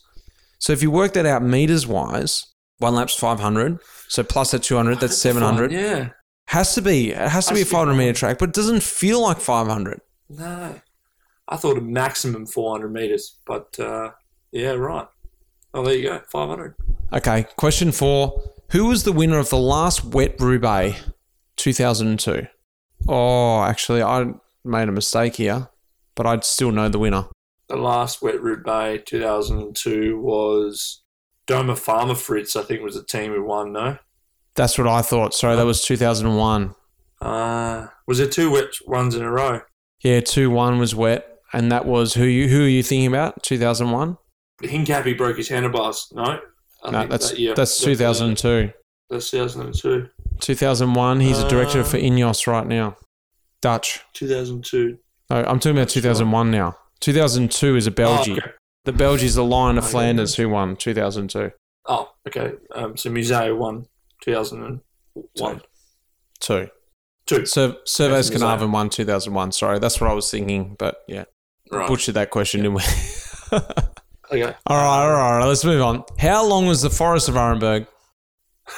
So 0.57 0.73
if 0.73 0.81
you 0.81 0.89
work 0.89 1.13
that 1.13 1.25
out 1.27 1.43
meters 1.43 1.85
wise, 1.85 2.45
one 2.79 2.95
lap's 2.95 3.15
500. 3.15 3.79
So 4.07 4.23
plus 4.23 4.51
that 4.51 4.63
200, 4.63 4.99
that's 4.99 5.17
700. 5.17 5.71
Yeah. 5.71 6.09
Has 6.49 6.73
to 6.73 6.81
be. 6.81 7.11
It 7.11 7.17
has 7.17 7.45
to 7.45 7.53
be 7.53 7.61
a 7.61 7.63
Has 7.63 7.63
to 7.63 7.63
be 7.63 7.63
500 7.63 7.93
meter 7.93 8.13
track, 8.13 8.39
but 8.39 8.49
it 8.49 8.55
doesn't 8.55 8.81
feel 8.81 9.21
like 9.21 9.39
500. 9.39 10.01
No. 10.29 10.81
I 11.47 11.57
thought 11.57 11.77
a 11.77 11.81
maximum 11.81 12.47
400 12.47 12.91
meters, 12.91 13.37
but 13.45 13.79
uh, 13.79 14.11
yeah, 14.51 14.71
right. 14.71 15.07
Oh, 15.75 15.83
there 15.83 15.93
you 15.93 16.09
go. 16.09 16.21
500. 16.31 16.73
Okay, 17.13 17.45
question 17.55 17.91
four. 17.91 18.41
Who 18.71 18.85
was 18.85 19.03
the 19.03 19.11
winner 19.11 19.37
of 19.37 19.51
the 19.51 19.59
last 19.59 20.03
Wet 20.03 20.39
Roubaix 20.39 20.99
2002? 21.57 22.47
Oh, 23.07 23.61
actually, 23.61 24.01
I 24.01 24.33
made 24.65 24.89
a 24.89 24.91
mistake 24.91 25.35
here, 25.35 25.69
but 26.15 26.25
I'd 26.25 26.43
still 26.43 26.71
know 26.71 26.89
the 26.89 26.97
winner. 26.97 27.25
The 27.67 27.77
last 27.77 28.23
Wet 28.23 28.41
Roubaix 28.41 29.03
2002 29.05 30.19
was 30.19 31.03
Domo-Farm 31.45 32.09
Frites, 32.09 32.55
I 32.55 32.63
think 32.63 32.81
was 32.81 32.95
the 32.95 33.03
team 33.03 33.33
who 33.33 33.43
won, 33.43 33.71
no? 33.71 33.99
That's 34.59 34.77
what 34.77 34.87
I 34.89 35.01
thought. 35.01 35.33
Sorry, 35.33 35.55
that 35.55 35.65
was 35.65 35.81
2001. 35.83 36.75
Uh, 37.21 37.87
was 38.07 38.19
it 38.19 38.29
two 38.33 38.51
wet 38.51 38.65
ones 38.85 39.15
in 39.15 39.21
a 39.21 39.31
row? 39.31 39.61
Yeah, 40.03 40.19
2 40.19 40.49
1 40.49 40.77
was 40.79 40.93
wet. 40.93 41.25
And 41.53 41.71
that 41.71 41.85
was 41.85 42.15
who 42.15 42.25
you 42.25 42.49
who 42.49 42.65
are 42.65 42.67
you 42.67 42.83
thinking 42.83 43.07
about? 43.07 43.41
2001? 43.41 44.17
Hincapie 44.61 45.17
broke 45.17 45.37
his 45.37 45.47
handlebars, 45.47 46.09
no? 46.13 46.41
I 46.83 46.91
No, 46.91 47.07
that's 47.07 47.29
that 47.31 47.39
year- 47.39 47.55
that's 47.55 47.81
uh, 47.81 47.85
2002. 47.85 48.73
That's 49.09 49.31
2002. 49.31 50.09
2001, 50.41 51.19
he's 51.21 51.39
a 51.39 51.47
director 51.47 51.79
Uh, 51.79 51.83
for 51.85 51.97
Ineos 51.97 52.45
right 52.45 52.67
now. 52.67 52.97
Dutch. 53.61 54.01
2002. 54.13 54.97
No, 55.29 55.37
I'm 55.37 55.59
talking 55.59 55.77
about 55.77 55.87
2001 55.89 56.51
now. 56.51 56.75
2002 56.99 57.75
is 57.77 57.87
a 57.87 57.91
Belgian. 57.91 58.33
Oh, 58.33 58.37
okay. 58.45 58.51
The 58.83 58.91
Belgian 58.93 59.25
is 59.27 59.35
the 59.35 59.43
Lion 59.45 59.77
of 59.77 59.85
Oh, 59.85 59.87
yeah. 59.87 59.91
Flanders 59.91 60.35
who 60.35 60.49
won 60.49 60.75
2002. 60.75 61.51
Oh, 61.87 62.09
okay. 62.27 62.51
Um, 62.75 62.97
so 62.97 63.09
Museeuw 63.09 63.57
won 63.57 63.85
2001. 64.21 65.61
Two. 66.39 66.69
Two. 67.25 67.45
Sur- 67.45 67.75
Servais 67.85 68.31
Knaven 68.31 68.71
won 68.71 68.89
2001. 68.89 69.51
Sorry, 69.51 69.79
that's 69.79 69.99
what 70.01 70.09
I 70.09 70.13
was 70.13 70.29
thinking. 70.31 70.75
But 70.79 70.97
yeah, 71.07 71.25
Right. 71.71 71.87
butchered 71.87 72.15
that 72.15 72.29
question, 72.31 72.61
didn't 72.61 72.75
we? 72.75 72.83
Okay. 74.31 74.43
all 74.67 74.77
right, 74.77 74.85
all 75.01 75.09
right, 75.09 75.21
all 75.31 75.37
right. 75.39 75.45
Let's 75.47 75.65
move 75.65 75.81
on. 75.81 76.03
How 76.19 76.45
long 76.45 76.67
was 76.67 76.83
the 76.83 76.89
Forest 76.91 77.29
of 77.29 77.33
Arenberg? 77.35 77.87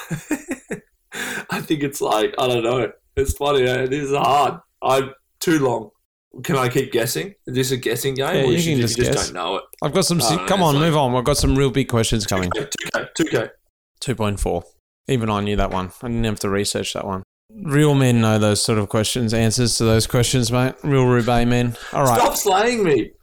I 1.50 1.60
think 1.60 1.82
it's 1.82 2.00
like, 2.00 2.34
I 2.38 2.48
don't 2.48 2.62
know. 2.62 2.90
It's 3.16 3.34
funny. 3.34 3.64
eh? 3.64 3.84
This 3.86 4.04
is 4.08 4.16
hard. 4.16 4.60
I'm 4.80 5.12
too 5.40 5.58
long. 5.58 5.90
Can 6.42 6.56
I 6.56 6.70
keep 6.70 6.90
guessing? 6.90 7.34
Is 7.46 7.54
this 7.54 7.70
a 7.70 7.76
guessing 7.76 8.14
game? 8.14 8.34
Yeah, 8.34 8.42
or 8.44 8.52
you 8.52 8.58
should 8.58 8.64
can 8.70 8.76
you 8.78 8.82
just 8.84 8.96
just 8.96 9.12
guess. 9.12 9.24
don't 9.26 9.34
know 9.34 9.56
it? 9.56 9.64
I've 9.82 9.92
got 9.92 10.06
some. 10.06 10.22
Si- 10.22 10.36
no, 10.36 10.46
come 10.46 10.62
on, 10.62 10.76
like- 10.76 10.84
move 10.84 10.96
on. 10.96 11.14
I've 11.14 11.24
got 11.24 11.36
some 11.36 11.54
real 11.54 11.70
big 11.70 11.88
questions 11.88 12.26
coming. 12.26 12.48
2K, 12.50 12.70
2K, 12.94 13.08
2K. 13.28 13.50
2.4. 14.00 14.62
Even 15.08 15.30
I 15.30 15.40
knew 15.40 15.56
that 15.56 15.70
one. 15.70 15.92
I 16.02 16.08
didn't 16.08 16.24
have 16.24 16.40
to 16.40 16.48
research 16.48 16.92
that 16.94 17.06
one. 17.06 17.22
Real 17.64 17.94
men 17.94 18.20
know 18.20 18.38
those 18.38 18.62
sort 18.62 18.78
of 18.78 18.88
questions, 18.88 19.34
answers 19.34 19.76
to 19.78 19.84
those 19.84 20.06
questions, 20.06 20.50
mate. 20.50 20.74
Real 20.82 21.04
Roubaix 21.04 21.46
men. 21.46 21.76
All 21.92 22.04
right. 22.04 22.18
Stop 22.18 22.36
slaying 22.36 22.84
me. 22.84 23.12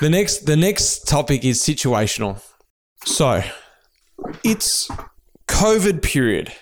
The 0.00 0.10
next 0.10 0.46
the 0.46 0.56
next 0.56 1.08
topic 1.08 1.44
is 1.44 1.60
situational. 1.60 2.40
So 3.04 3.42
it's 4.44 4.88
COVID 5.48 6.02
period. 6.02 6.52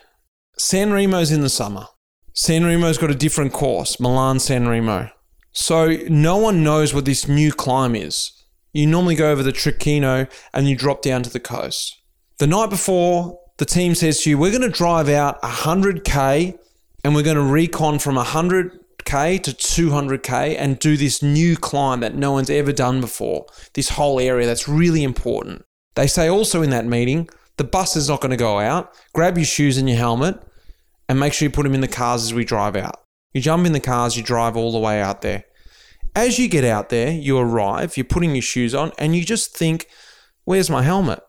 San 0.57 0.91
Remo's 0.91 1.31
in 1.31 1.41
the 1.43 1.51
summer. 1.51 1.87
San 2.33 2.63
Remo's 2.63 2.97
got 2.97 3.11
a 3.11 3.15
different 3.15 3.53
course, 3.53 4.01
Milan 4.01 4.39
San 4.39 4.67
Remo. 4.67 5.11
So 5.53 5.99
no 6.09 6.39
one 6.39 6.65
knows 6.65 6.95
what 6.95 7.05
this 7.05 7.29
new 7.29 7.53
climb 7.53 7.95
is. 7.95 8.33
You 8.73 8.87
normally 8.87 9.17
go 9.17 9.31
over 9.31 9.43
the 9.43 9.53
Turchino 9.53 10.31
and 10.55 10.69
you 10.69 10.77
drop 10.77 11.03
down 11.03 11.23
to 11.25 11.31
the 11.31 11.41
coast. 11.41 11.95
The 12.39 12.47
night 12.47 12.71
before, 12.71 13.39
the 13.63 13.67
team 13.67 13.95
says 13.95 14.21
to 14.21 14.31
you, 14.31 14.39
We're 14.39 14.51
going 14.51 14.63
to 14.63 14.77
drive 14.77 15.09
out 15.09 15.41
100k 15.43 16.59
and 17.05 17.15
we're 17.15 17.23
going 17.23 17.37
to 17.37 17.43
recon 17.45 18.01
from 18.01 18.17
100k 18.17 19.41
to 19.41 19.53
200k 19.53 20.57
and 20.59 20.81
do 20.81 20.97
this 20.97 21.23
new 21.23 21.57
climb 21.57 22.01
that 22.01 22.17
no 22.17 22.33
one's 22.33 22.51
ever 22.51 22.73
done 22.73 23.01
before. 23.01 23.47
This 23.75 23.91
whole 23.91 24.19
area 24.19 24.49
that's 24.49 24.67
really 24.67 25.05
important. 25.05 25.65
They 25.95 26.09
say 26.09 26.27
also 26.27 26.63
in 26.63 26.71
that 26.71 26.87
meeting, 26.87 27.29
the 27.57 27.63
bus 27.63 27.95
is 27.95 28.09
not 28.09 28.21
going 28.21 28.33
to 28.33 28.37
go 28.37 28.59
out. 28.59 28.93
Grab 29.13 29.39
your 29.39 29.45
shoes 29.45 29.79
and 29.79 29.89
your 29.89 29.99
helmet 29.99 30.43
and 31.09 31.21
make 31.21 31.33
sure 31.33 31.47
you 31.47 31.53
put 31.53 31.63
them 31.63 31.75
in 31.75 31.83
the 31.83 31.87
cars 31.87 32.25
as 32.25 32.35
we 32.35 32.45
drive 32.45 32.75
out. 32.75 32.97
You 33.33 33.41
jump 33.41 33.65
in 33.65 33.73
the 33.73 33.79
cars, 33.79 34.17
you 34.17 34.25
drive 34.25 34.57
all 34.57 34.73
the 34.73 34.81
way 34.81 35.01
out 35.01 35.23
there. 35.23 35.45
As 36.17 36.37
you 36.37 36.49
get 36.49 36.65
out 36.65 36.89
there, 36.89 37.13
you 37.13 37.39
arrive, 37.39 37.97
you're 37.97 38.03
putting 38.03 38.35
your 38.35 38.43
shoes 38.43 38.75
on, 38.75 38.91
and 38.99 39.15
you 39.15 39.25
just 39.25 39.57
think, 39.57 39.87
Where's 40.45 40.69
my 40.69 40.83
helmet? 40.83 41.23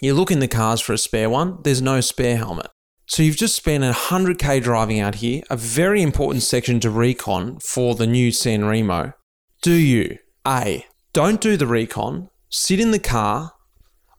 You 0.00 0.12
look 0.12 0.30
in 0.30 0.40
the 0.40 0.48
cars 0.48 0.80
for 0.80 0.92
a 0.92 0.98
spare 0.98 1.30
one, 1.30 1.58
there's 1.62 1.80
no 1.80 2.00
spare 2.02 2.36
helmet. 2.36 2.68
So 3.06 3.22
you've 3.22 3.36
just 3.36 3.56
spent 3.56 3.82
100k 3.82 4.62
driving 4.62 5.00
out 5.00 5.16
here, 5.16 5.42
a 5.48 5.56
very 5.56 6.02
important 6.02 6.42
section 6.42 6.80
to 6.80 6.90
recon 6.90 7.60
for 7.60 7.94
the 7.94 8.06
new 8.06 8.30
San 8.30 8.66
Remo. 8.66 9.14
Do 9.62 9.72
you 9.72 10.18
A. 10.46 10.84
Don't 11.14 11.40
do 11.40 11.56
the 11.56 11.66
recon, 11.66 12.28
sit 12.50 12.78
in 12.78 12.90
the 12.90 12.98
car, 12.98 13.52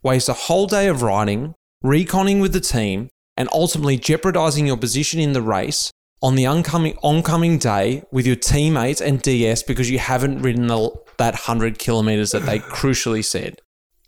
waste 0.01 0.29
a 0.29 0.33
whole 0.33 0.65
day 0.65 0.87
of 0.87 1.03
riding, 1.03 1.53
reconning 1.83 2.41
with 2.41 2.53
the 2.53 2.59
team, 2.59 3.09
and 3.35 3.47
ultimately 3.53 3.97
jeopardizing 3.97 4.65
your 4.65 4.77
position 4.77 5.19
in 5.19 5.33
the 5.33 5.43
race 5.43 5.91
on 6.23 6.33
the 6.33 6.47
oncoming 6.47 6.97
oncoming 7.03 7.59
day 7.59 8.03
with 8.11 8.25
your 8.25 8.35
teammates 8.35 8.99
and 8.99 9.21
DS 9.21 9.61
because 9.61 9.91
you 9.91 9.99
haven't 9.99 10.41
ridden 10.41 10.65
the, 10.65 10.89
that 11.17 11.33
100 11.33 11.77
kilometers 11.77 12.31
that 12.31 12.47
they 12.47 12.57
crucially 12.73 13.23
said. 13.23 13.61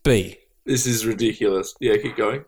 B. 0.03 0.38
This 0.69 0.85
is 0.85 1.03
ridiculous. 1.03 1.73
Yeah, 1.79 1.97
keep 1.97 2.15
going. 2.15 2.45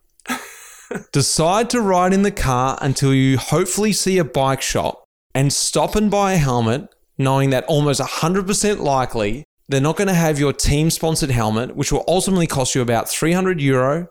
Decide 1.11 1.71
to 1.71 1.81
ride 1.81 2.13
in 2.13 2.21
the 2.21 2.29
car 2.29 2.77
until 2.79 3.15
you 3.15 3.39
hopefully 3.39 3.91
see 3.93 4.19
a 4.19 4.23
bike 4.23 4.61
shop 4.61 5.03
and 5.33 5.51
stop 5.51 5.95
and 5.95 6.11
buy 6.11 6.33
a 6.33 6.37
helmet, 6.37 6.93
knowing 7.17 7.49
that 7.49 7.63
almost 7.63 7.99
100% 7.99 8.79
likely 8.79 9.43
they're 9.67 9.81
not 9.81 9.97
going 9.97 10.07
to 10.07 10.13
have 10.13 10.37
your 10.37 10.53
team 10.53 10.91
sponsored 10.91 11.31
helmet, 11.31 11.75
which 11.75 11.91
will 11.91 12.03
ultimately 12.07 12.45
cost 12.45 12.75
you 12.75 12.83
about 12.83 13.09
300 13.09 13.59
euro, 13.59 14.07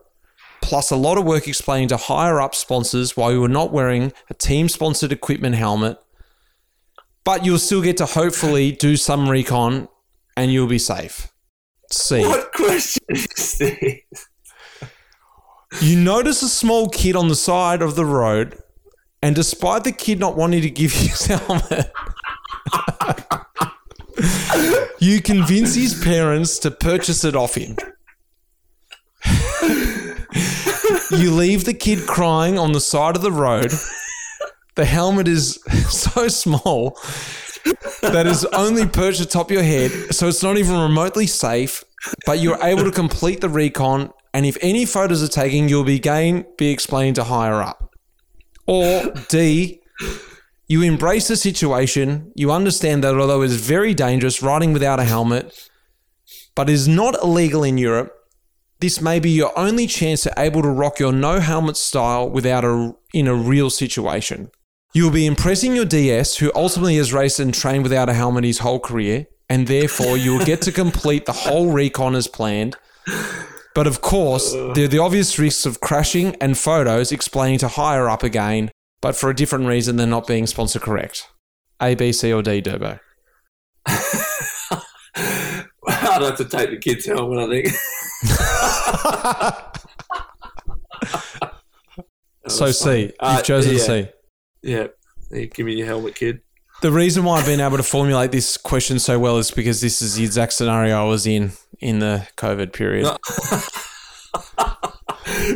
plus 0.60 0.90
a 0.90 0.96
lot 0.96 1.16
of 1.16 1.24
work 1.24 1.46
explaining 1.46 1.86
to 1.86 1.96
higher 1.96 2.40
up 2.40 2.56
sponsors 2.56 3.16
why 3.16 3.30
you 3.30 3.40
were 3.40 3.48
not 3.48 3.72
wearing 3.72 4.12
a 4.28 4.34
team 4.34 4.68
sponsored 4.68 5.12
equipment 5.12 5.54
helmet. 5.54 5.98
But 7.22 7.44
you'll 7.44 7.58
still 7.60 7.80
get 7.80 7.96
to 7.98 8.06
hopefully 8.06 8.72
do 8.72 8.96
some 8.96 9.28
recon 9.28 9.86
and 10.36 10.52
you'll 10.52 10.66
be 10.66 10.80
safe. 10.80 11.28
C. 11.92 12.20
What 12.20 12.52
question 12.52 13.02
is 13.08 13.58
this? 13.58 14.28
You 15.80 15.98
notice 15.98 16.42
a 16.42 16.48
small 16.48 16.88
kid 16.88 17.16
on 17.16 17.28
the 17.28 17.34
side 17.34 17.82
of 17.82 17.94
the 17.94 18.04
road, 18.04 18.58
and 19.22 19.34
despite 19.34 19.84
the 19.84 19.92
kid 19.92 20.18
not 20.18 20.36
wanting 20.36 20.62
to 20.62 20.70
give 20.70 20.92
you 20.94 21.08
his 21.08 21.26
helmet, 21.26 21.92
you 24.98 25.20
convince 25.22 25.74
his 25.74 26.02
parents 26.02 26.58
to 26.60 26.70
purchase 26.70 27.24
it 27.24 27.36
off 27.36 27.54
him. 27.54 27.76
you 31.10 31.30
leave 31.32 31.64
the 31.64 31.76
kid 31.78 32.06
crying 32.06 32.58
on 32.58 32.72
the 32.72 32.80
side 32.80 33.16
of 33.16 33.22
the 33.22 33.32
road. 33.32 33.72
The 34.76 34.84
helmet 34.84 35.28
is 35.28 35.54
so 35.90 36.28
small 36.28 36.96
that 38.02 38.26
is 38.26 38.44
only 38.46 38.86
perched 38.86 39.20
atop 39.20 39.50
your 39.50 39.62
head, 39.62 39.90
so 40.14 40.28
it's 40.28 40.42
not 40.42 40.56
even 40.56 40.78
remotely 40.78 41.26
safe. 41.26 41.84
But 42.24 42.40
you're 42.40 42.62
able 42.62 42.84
to 42.84 42.90
complete 42.90 43.40
the 43.40 43.48
recon, 43.48 44.10
and 44.32 44.46
if 44.46 44.56
any 44.62 44.86
photos 44.86 45.22
are 45.22 45.28
taken, 45.28 45.68
you'll 45.68 45.84
be 45.84 45.96
again 45.96 46.46
be 46.56 46.70
explained 46.70 47.16
to 47.16 47.24
higher 47.24 47.60
up. 47.60 47.94
Or 48.66 49.12
D, 49.28 49.80
you 50.68 50.82
embrace 50.82 51.28
the 51.28 51.36
situation. 51.36 52.32
You 52.34 52.52
understand 52.52 53.04
that 53.04 53.16
although 53.16 53.42
it's 53.42 53.54
very 53.54 53.92
dangerous 53.92 54.42
riding 54.42 54.72
without 54.72 55.00
a 55.00 55.04
helmet, 55.04 55.68
but 56.54 56.70
is 56.70 56.86
not 56.86 57.22
illegal 57.22 57.64
in 57.64 57.76
Europe, 57.76 58.14
this 58.80 59.00
may 59.00 59.20
be 59.20 59.30
your 59.30 59.56
only 59.58 59.86
chance 59.86 60.22
to 60.22 60.32
able 60.38 60.62
to 60.62 60.70
rock 60.70 60.98
your 60.98 61.12
no 61.12 61.38
helmet 61.40 61.76
style 61.76 62.30
without 62.30 62.64
a 62.64 62.94
in 63.12 63.26
a 63.26 63.34
real 63.34 63.68
situation. 63.68 64.50
You 64.92 65.04
will 65.04 65.12
be 65.12 65.26
impressing 65.26 65.76
your 65.76 65.84
DS, 65.84 66.38
who 66.38 66.50
ultimately 66.54 66.96
has 66.96 67.12
raced 67.12 67.38
and 67.38 67.54
trained 67.54 67.84
without 67.84 68.08
a 68.08 68.14
helmet 68.14 68.42
his 68.44 68.58
whole 68.58 68.80
career, 68.80 69.26
and 69.48 69.68
therefore 69.68 70.16
you 70.16 70.32
will 70.36 70.44
get 70.44 70.62
to 70.62 70.72
complete 70.72 71.26
the 71.26 71.32
whole 71.32 71.70
recon 71.72 72.16
as 72.16 72.26
planned. 72.26 72.74
But 73.74 73.86
of 73.86 74.00
course, 74.00 74.52
there 74.52 74.84
are 74.84 74.88
the 74.88 74.98
obvious 74.98 75.38
risks 75.38 75.64
of 75.64 75.80
crashing 75.80 76.34
and 76.40 76.58
photos 76.58 77.12
explaining 77.12 77.58
to 77.60 77.68
higher 77.68 78.08
up 78.08 78.24
again, 78.24 78.72
but 79.00 79.14
for 79.14 79.30
a 79.30 79.34
different 79.34 79.66
reason 79.66 79.94
than 79.96 80.10
not 80.10 80.26
being 80.26 80.46
sponsor 80.48 80.80
correct. 80.80 81.28
A, 81.80 81.94
B, 81.94 82.10
C, 82.12 82.32
or 82.32 82.42
D, 82.42 82.60
Durbo. 82.60 82.98
I'd 83.86 84.82
have 86.22 86.36
to 86.36 86.44
take 86.44 86.70
the 86.70 86.78
kid's 86.78 87.06
helmet, 87.06 87.38
I 87.38 87.62
think. 87.62 87.72
So 92.48 92.72
C, 92.72 93.00
you've 93.02 93.12
Uh, 93.20 93.42
chosen 93.42 93.74
yeah. 93.76 93.78
C. 93.78 94.08
yeah. 94.62 94.86
Hey, 95.30 95.46
Give 95.46 95.66
me 95.66 95.74
your 95.74 95.86
helmet, 95.86 96.14
kid. 96.14 96.40
The 96.82 96.90
reason 96.90 97.24
why 97.24 97.38
I've 97.38 97.46
been 97.46 97.60
able 97.60 97.76
to 97.76 97.82
formulate 97.82 98.32
this 98.32 98.56
question 98.56 98.98
so 98.98 99.18
well 99.18 99.36
is 99.36 99.50
because 99.50 99.80
this 99.80 100.00
is 100.00 100.14
the 100.14 100.24
exact 100.24 100.54
scenario 100.54 100.98
I 100.98 101.04
was 101.04 101.26
in 101.26 101.52
in 101.78 101.98
the 101.98 102.26
COVID 102.36 102.72
period. 102.72 103.06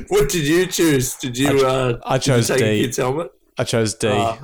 What 0.09 0.29
did 0.29 0.47
you 0.47 0.67
choose? 0.67 1.15
Did 1.15 1.37
you? 1.39 1.67
uh, 1.67 1.99
I 2.05 2.19
did 2.19 2.27
you 2.27 2.33
chose 2.35 2.49
take 2.49 2.59
D. 2.59 2.83
kid's 2.83 2.97
helmet. 2.97 3.31
I 3.59 3.65
chose 3.65 3.95
D. 3.95 4.09
Uh, 4.09 4.37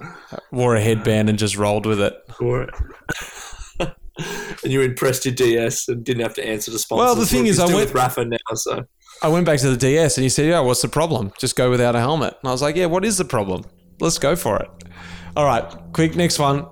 Wore 0.53 0.77
a 0.77 0.81
headband 0.81 1.29
and 1.29 1.39
just 1.39 1.57
rolled 1.57 1.87
with 1.87 2.01
it. 2.01 2.15
for 2.37 2.63
it. 2.63 2.71
and 4.63 4.73
you 4.73 4.83
impressed 4.83 5.25
your 5.25 5.35
DS 5.35 5.89
and 5.89 6.05
didn't 6.05 6.23
have 6.23 6.35
to 6.35 6.47
answer 6.47 6.71
the 6.71 6.79
sponsors. 6.79 7.05
Well, 7.05 7.15
the 7.15 7.27
thing 7.27 7.43
Look, 7.43 7.51
is, 7.51 7.59
I 7.59 7.65
went- 7.67 7.77
with 7.77 7.95
Rafa 7.95 8.25
now, 8.25 8.37
so 8.55 8.85
I 9.23 9.29
went 9.29 9.47
back 9.47 9.59
to 9.61 9.71
the 9.71 9.77
DS 9.77 10.17
and 10.17 10.23
he 10.23 10.29
said, 10.29 10.47
Yeah, 10.47 10.61
what's 10.61 10.83
the 10.83 10.89
problem? 10.89 11.33
Just 11.39 11.57
go 11.57 11.71
without 11.71 11.95
a 11.97 12.01
helmet. 12.01 12.37
And 12.43 12.49
I 12.49 12.53
was 12.53 12.63
like, 12.63 12.77
Yeah, 12.77 12.87
what 12.87 13.05
is 13.05 13.19
the 13.19 13.25
problem? 13.25 13.65
Let's 14.01 14.19
go 14.19 14.37
for 14.37 14.59
it. 14.59 14.69
All 15.37 15.45
right, 15.45 15.65
quick, 15.93 16.17
next 16.17 16.39
one. 16.39 16.67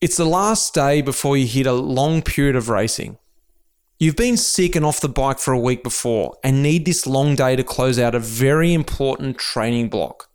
It's 0.00 0.16
the 0.16 0.24
last 0.24 0.74
day 0.74 1.00
before 1.00 1.36
you 1.36 1.46
hit 1.46 1.66
a 1.66 1.72
long 1.72 2.22
period 2.22 2.54
of 2.54 2.68
racing. 2.68 3.18
You've 3.98 4.16
been 4.16 4.36
sick 4.36 4.76
and 4.76 4.84
off 4.84 5.00
the 5.00 5.08
bike 5.08 5.38
for 5.38 5.52
a 5.52 5.58
week 5.58 5.82
before 5.82 6.36
and 6.44 6.62
need 6.62 6.84
this 6.84 7.06
long 7.06 7.34
day 7.34 7.56
to 7.56 7.64
close 7.64 7.98
out 7.98 8.14
a 8.14 8.18
very 8.18 8.74
important 8.74 9.38
training 9.38 9.88
block. 9.88 10.28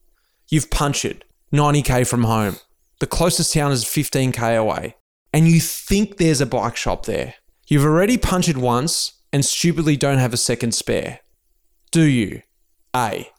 You've 0.50 0.72
punctured 0.72 1.26
90k 1.54 2.08
from 2.08 2.24
home. 2.24 2.56
The 3.00 3.08
closest 3.08 3.54
town 3.54 3.72
is 3.72 3.86
15k 3.86 4.58
away. 4.58 4.96
And 5.32 5.48
you 5.48 5.60
think 5.60 6.18
there's 6.18 6.42
a 6.42 6.46
bike 6.46 6.76
shop 6.76 7.06
there. 7.06 7.36
You've 7.68 7.86
already 7.86 8.18
punctured 8.18 8.58
once 8.58 9.14
and 9.32 9.46
stupidly 9.46 9.96
don't 9.96 10.18
have 10.18 10.34
a 10.34 10.38
second 10.38 10.74
spare. 10.74 11.20
Do 11.92 12.02
you? 12.02 12.42
A. 12.96 13.30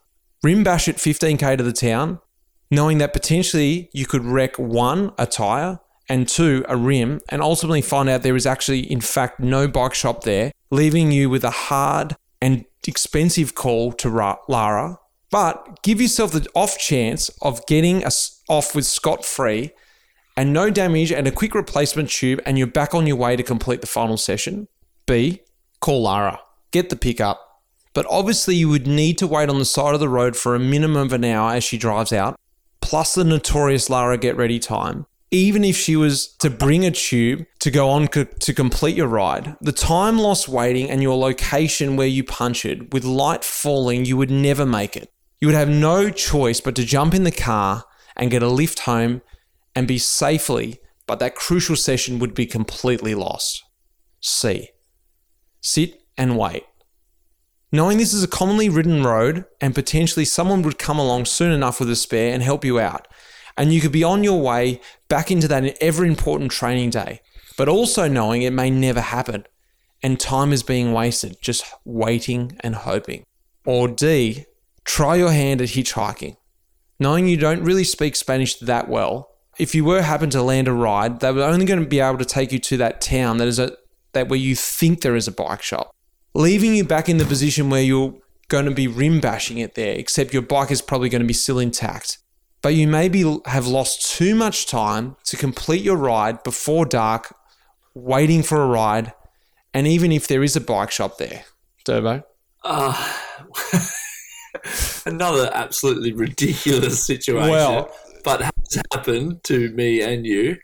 Rim 0.41 0.63
bash 0.63 0.87
at 0.87 0.97
15k 0.97 1.57
to 1.57 1.63
the 1.63 1.73
town, 1.73 2.19
knowing 2.73 2.97
that 2.97 3.13
potentially 3.13 3.89
you 3.93 4.05
could 4.05 4.23
wreck 4.23 4.57
one, 4.57 5.11
a 5.17 5.25
tyre, 5.25 5.79
and 6.09 6.27
two, 6.27 6.65
a 6.67 6.75
rim, 6.75 7.21
and 7.29 7.41
ultimately 7.41 7.81
find 7.81 8.09
out 8.09 8.23
there 8.23 8.35
is 8.35 8.45
actually, 8.45 8.79
in 8.91 9.01
fact, 9.01 9.39
no 9.39 9.67
bike 9.67 9.93
shop 9.93 10.23
there, 10.23 10.51
leaving 10.69 11.11
you 11.11 11.29
with 11.29 11.43
a 11.43 11.49
hard 11.49 12.15
and 12.41 12.65
expensive 12.87 13.55
call 13.55 13.93
to 13.93 14.09
Ra- 14.09 14.37
Lara. 14.47 14.99
But 15.31 15.81
give 15.81 16.01
yourself 16.01 16.33
the 16.33 16.47
off 16.53 16.77
chance 16.77 17.29
of 17.41 17.65
getting 17.65 18.03
off 18.49 18.75
with 18.75 18.85
scot 18.85 19.25
free 19.25 19.71
and 20.35 20.51
no 20.51 20.69
damage 20.69 21.11
and 21.11 21.27
a 21.27 21.31
quick 21.31 21.55
replacement 21.55 22.09
tube, 22.09 22.41
and 22.45 22.57
you're 22.57 22.67
back 22.67 22.93
on 22.93 23.07
your 23.07 23.15
way 23.15 23.35
to 23.35 23.43
complete 23.43 23.81
the 23.81 23.87
final 23.87 24.17
session. 24.17 24.67
B. 25.05 25.41
Call 25.79 26.03
Lara. 26.03 26.39
Get 26.71 26.89
the 26.89 26.95
pickup. 26.95 27.61
But 27.93 28.07
obviously, 28.09 28.55
you 28.55 28.69
would 28.69 28.87
need 28.87 29.17
to 29.19 29.27
wait 29.27 29.49
on 29.49 29.59
the 29.59 29.65
side 29.65 29.93
of 29.93 29.99
the 29.99 30.09
road 30.09 30.35
for 30.35 30.55
a 30.55 30.59
minimum 30.59 31.03
of 31.07 31.13
an 31.13 31.23
hour 31.23 31.53
as 31.53 31.63
she 31.63 31.77
drives 31.77 32.11
out, 32.11 32.39
plus 32.83 33.15
the 33.15 33.23
notorious 33.23 33.89
Lara 33.89 34.17
get 34.17 34.35
ready 34.35 34.59
time. 34.59 35.05
Even 35.31 35.63
if 35.63 35.75
she 35.75 35.95
was 35.95 36.27
to 36.37 36.49
bring 36.49 36.85
a 36.85 36.91
tube 36.91 37.45
to 37.59 37.71
go 37.71 37.89
on 37.89 38.07
co- 38.07 38.25
to 38.25 38.53
complete 38.53 38.95
your 38.95 39.07
ride, 39.07 39.55
the 39.61 39.71
time 39.71 40.19
lost 40.19 40.47
waiting 40.47 40.91
and 40.91 41.01
your 41.01 41.17
location 41.17 41.95
where 41.95 42.05
you 42.05 42.23
punctured, 42.23 42.93
with 42.93 43.03
light 43.05 43.43
falling, 43.43 44.05
you 44.05 44.17
would 44.17 44.29
never 44.29 44.65
make 44.65 44.95
it. 44.95 45.09
You 45.39 45.47
would 45.47 45.55
have 45.55 45.69
no 45.69 46.09
choice 46.11 46.59
but 46.61 46.75
to 46.75 46.85
jump 46.85 47.15
in 47.15 47.23
the 47.23 47.31
car 47.31 47.85
and 48.15 48.29
get 48.29 48.43
a 48.43 48.47
lift 48.47 48.79
home 48.79 49.21
and 49.75 49.87
be 49.87 49.97
safely, 49.97 50.79
but 51.07 51.19
that 51.19 51.35
crucial 51.35 51.75
session 51.75 52.19
would 52.19 52.35
be 52.35 52.45
completely 52.45 53.15
lost. 53.15 53.63
C. 54.19 54.69
Sit 55.61 56.01
and 56.17 56.37
wait. 56.37 56.63
Knowing 57.73 57.97
this 57.97 58.13
is 58.13 58.23
a 58.23 58.27
commonly 58.27 58.69
ridden 58.69 59.03
road 59.03 59.45
and 59.59 59.73
potentially 59.73 60.23
someone 60.23 60.61
would 60.61 60.77
come 60.77 60.99
along 60.99 61.25
soon 61.25 61.51
enough 61.51 61.79
with 61.79 61.89
a 61.89 61.95
spare 61.95 62.31
and 62.31 62.43
help 62.43 62.63
you 62.63 62.79
out, 62.79 63.07
and 63.57 63.73
you 63.73 63.81
could 63.81 63.91
be 63.91 64.03
on 64.03 64.23
your 64.23 64.39
way 64.39 64.79
back 65.09 65.31
into 65.31 65.47
that 65.47 65.75
ever 65.81 66.05
important 66.05 66.51
training 66.51 66.91
day, 66.91 67.19
but 67.57 67.67
also 67.67 68.07
knowing 68.07 68.43
it 68.43 68.53
may 68.53 68.69
never 68.69 69.01
happen 69.01 69.43
and 70.03 70.19
time 70.19 70.53
is 70.53 70.61
being 70.61 70.93
wasted 70.93 71.37
just 71.41 71.65
waiting 71.83 72.55
and 72.59 72.75
hoping. 72.75 73.23
Or 73.65 73.87
D, 73.87 74.45
try 74.83 75.15
your 75.15 75.31
hand 75.31 75.59
at 75.59 75.69
hitchhiking. 75.69 76.37
Knowing 76.99 77.27
you 77.27 77.37
don't 77.37 77.63
really 77.63 77.85
speak 77.85 78.15
Spanish 78.15 78.55
that 78.57 78.87
well, 78.87 79.31
if 79.57 79.73
you 79.73 79.83
were 79.83 80.01
happen 80.03 80.29
to 80.31 80.43
land 80.43 80.67
a 80.67 80.73
ride, 80.73 81.21
they 81.21 81.31
were 81.31 81.41
only 81.41 81.65
going 81.65 81.79
to 81.79 81.87
be 81.87 81.99
able 81.99 82.19
to 82.19 82.25
take 82.25 82.51
you 82.51 82.59
to 82.59 82.77
that 82.77 83.01
town 83.01 83.37
that 83.37 83.47
is 83.47 83.57
a 83.57 83.75
that 84.11 84.29
where 84.29 84.37
you 84.37 84.55
think 84.55 85.01
there 85.01 85.15
is 85.15 85.27
a 85.27 85.31
bike 85.31 85.63
shop, 85.63 85.92
leaving 86.33 86.75
you 86.75 86.83
back 86.83 87.09
in 87.09 87.17
the 87.17 87.25
position 87.25 87.69
where 87.69 87.81
you're 87.81 88.15
going 88.47 88.65
to 88.65 88.71
be 88.71 88.87
rim 88.87 89.19
bashing 89.19 89.57
it 89.57 89.75
there, 89.75 89.93
except 89.93 90.33
your 90.33 90.41
bike 90.41 90.71
is 90.71 90.81
probably 90.81 91.09
going 91.09 91.21
to 91.21 91.27
be 91.27 91.33
still 91.33 91.59
intact. 91.59 92.17
But 92.61 92.75
you 92.75 92.87
maybe 92.87 93.39
have 93.45 93.67
lost 93.67 94.15
too 94.15 94.35
much 94.35 94.67
time 94.67 95.17
to 95.25 95.37
complete 95.37 95.81
your 95.81 95.97
ride 95.97 96.43
before 96.43 96.85
dark, 96.85 97.35
waiting 97.93 98.41
for 98.41 98.61
a 98.61 98.67
ride, 98.67 99.13
and 99.73 99.85
even 99.87 100.11
if 100.11 100.27
there 100.27 100.43
is 100.43 100.55
a 100.55 100.61
bike 100.61 100.91
shop 100.91 101.17
there, 101.17 101.43
Turbo. 101.83 102.23
Uh, 102.63 103.13
another 105.05 105.49
absolutely 105.53 106.13
ridiculous 106.13 107.05
situation. 107.05 107.49
Well- 107.49 107.91
but 108.23 108.41
has 108.41 108.81
happened 108.93 109.43
to 109.43 109.69
me 109.71 110.01
and 110.01 110.25
you. 110.25 110.57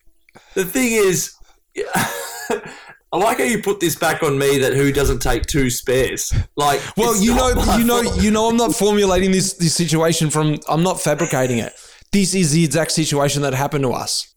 The 0.53 0.65
thing 0.65 0.93
is, 0.93 1.36
I 3.11 3.17
like 3.17 3.39
how 3.39 3.43
you 3.45 3.61
put 3.61 3.79
this 3.79 3.95
back 3.95 4.21
on 4.21 4.37
me 4.37 4.59
that 4.59 4.73
who 4.73 4.91
doesn't 4.91 5.19
take 5.19 5.47
two 5.47 5.69
spares. 5.71 6.31
Like, 6.55 6.79
Well, 6.95 7.15
you 7.15 7.33
know, 7.33 7.49
you 7.77 7.83
know, 7.83 8.03
fault. 8.03 8.21
you 8.21 8.29
know, 8.31 8.47
I'm 8.49 8.57
not 8.57 8.75
formulating 8.83 9.31
this 9.31 9.53
this 9.53 9.73
situation 9.75 10.29
from. 10.29 10.59
I'm 10.69 10.83
not 10.83 11.01
fabricating 11.01 11.57
it. 11.57 11.73
This 12.11 12.33
is 12.35 12.51
the 12.51 12.63
exact 12.63 12.91
situation 12.91 13.41
that 13.43 13.53
happened 13.53 13.83
to 13.83 13.91
us. 13.93 14.33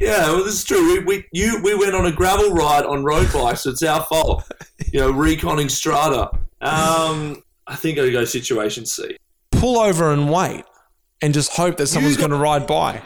Yeah, 0.00 0.30
well, 0.30 0.44
this 0.44 0.54
is 0.54 0.64
true. 0.64 0.82
We, 0.92 0.98
we 1.04 1.24
you 1.32 1.60
we 1.62 1.74
went 1.74 1.94
on 1.94 2.06
a 2.06 2.12
gravel 2.12 2.52
ride 2.52 2.84
on 2.86 3.04
road 3.04 3.30
bikes. 3.32 3.62
So 3.62 3.70
it's 3.70 3.82
our 3.82 4.02
fault. 4.04 4.44
You 4.92 4.98
know, 4.98 5.12
reconning 5.12 5.70
strata. 5.70 6.30
Um, 6.62 7.44
I 7.68 7.76
think 7.76 7.96
I 7.98 8.10
go 8.10 8.24
situation 8.24 8.84
C 8.86 9.16
Pull 9.52 9.78
over 9.78 10.10
and 10.12 10.32
wait, 10.32 10.64
and 11.22 11.32
just 11.32 11.52
hope 11.52 11.76
that 11.76 11.86
someone's 11.86 12.16
got- 12.16 12.28
going 12.30 12.38
to 12.40 12.42
ride 12.42 12.66
by. 12.66 13.00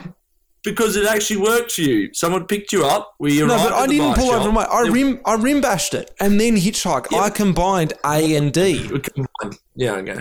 Because 0.65 0.97
it 0.97 1.07
actually 1.07 1.37
worked 1.43 1.73
for 1.73 1.83
you. 1.83 2.09
Someone 2.15 2.47
picked 2.47 2.73
you 2.73 2.85
up. 2.87 3.15
We 3.21 3.39
No, 3.41 3.49
but 3.49 3.73
I 3.73 3.87
didn't 3.87 4.15
pull 4.15 4.31
shop. 4.31 4.41
over 4.47 4.51
wait. 4.51 4.67
I 4.71 4.85
It- 4.87 4.91
rim, 4.93 5.21
I 5.27 5.35
rim 5.35 5.61
bashed 5.61 5.93
it, 5.95 6.11
and 6.21 6.41
then 6.41 6.57
hitchhike. 6.57 7.07
Yeah. 7.11 7.21
I 7.21 7.31
combined 7.31 7.93
A 8.05 8.35
and 8.35 8.51
D. 8.53 8.89
combined. 8.89 9.59
Yeah, 9.77 9.93
okay. 9.97 10.21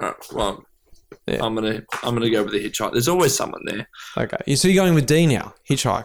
All 0.00 0.08
right. 0.08 0.14
Well, 0.32 0.64
Yeah. 1.26 1.42
I'm 1.44 1.54
gonna 1.54 1.80
I'm 2.02 2.14
gonna 2.14 2.28
go 2.30 2.42
with 2.44 2.52
the 2.52 2.62
hitchhike. 2.62 2.92
There's 2.92 3.08
always 3.08 3.34
someone 3.34 3.62
there. 3.64 3.88
Okay, 4.18 4.54
so 4.54 4.68
you're 4.68 4.82
going 4.82 4.94
with 4.94 5.06
D 5.06 5.26
now. 5.26 5.54
Hitchhike. 5.68 6.04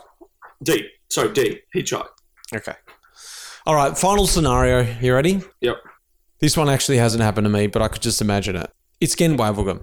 D. 0.64 0.88
So 1.10 1.28
D. 1.28 1.60
Hitchhike. 1.76 2.08
Okay. 2.56 2.74
All 3.66 3.76
right. 3.76 3.98
Final 3.98 4.26
scenario. 4.28 4.88
You 5.02 5.14
ready? 5.14 5.42
Yep. 5.62 5.76
This 6.40 6.56
one 6.56 6.70
actually 6.70 6.98
hasn't 6.98 7.24
happened 7.24 7.46
to 7.46 7.50
me, 7.50 7.68
but 7.68 7.82
I 7.82 7.88
could 7.90 8.02
just 8.02 8.22
imagine 8.22 8.56
it. 8.56 8.70
It's 9.02 9.16
Gent-Wevelgem. 9.16 9.82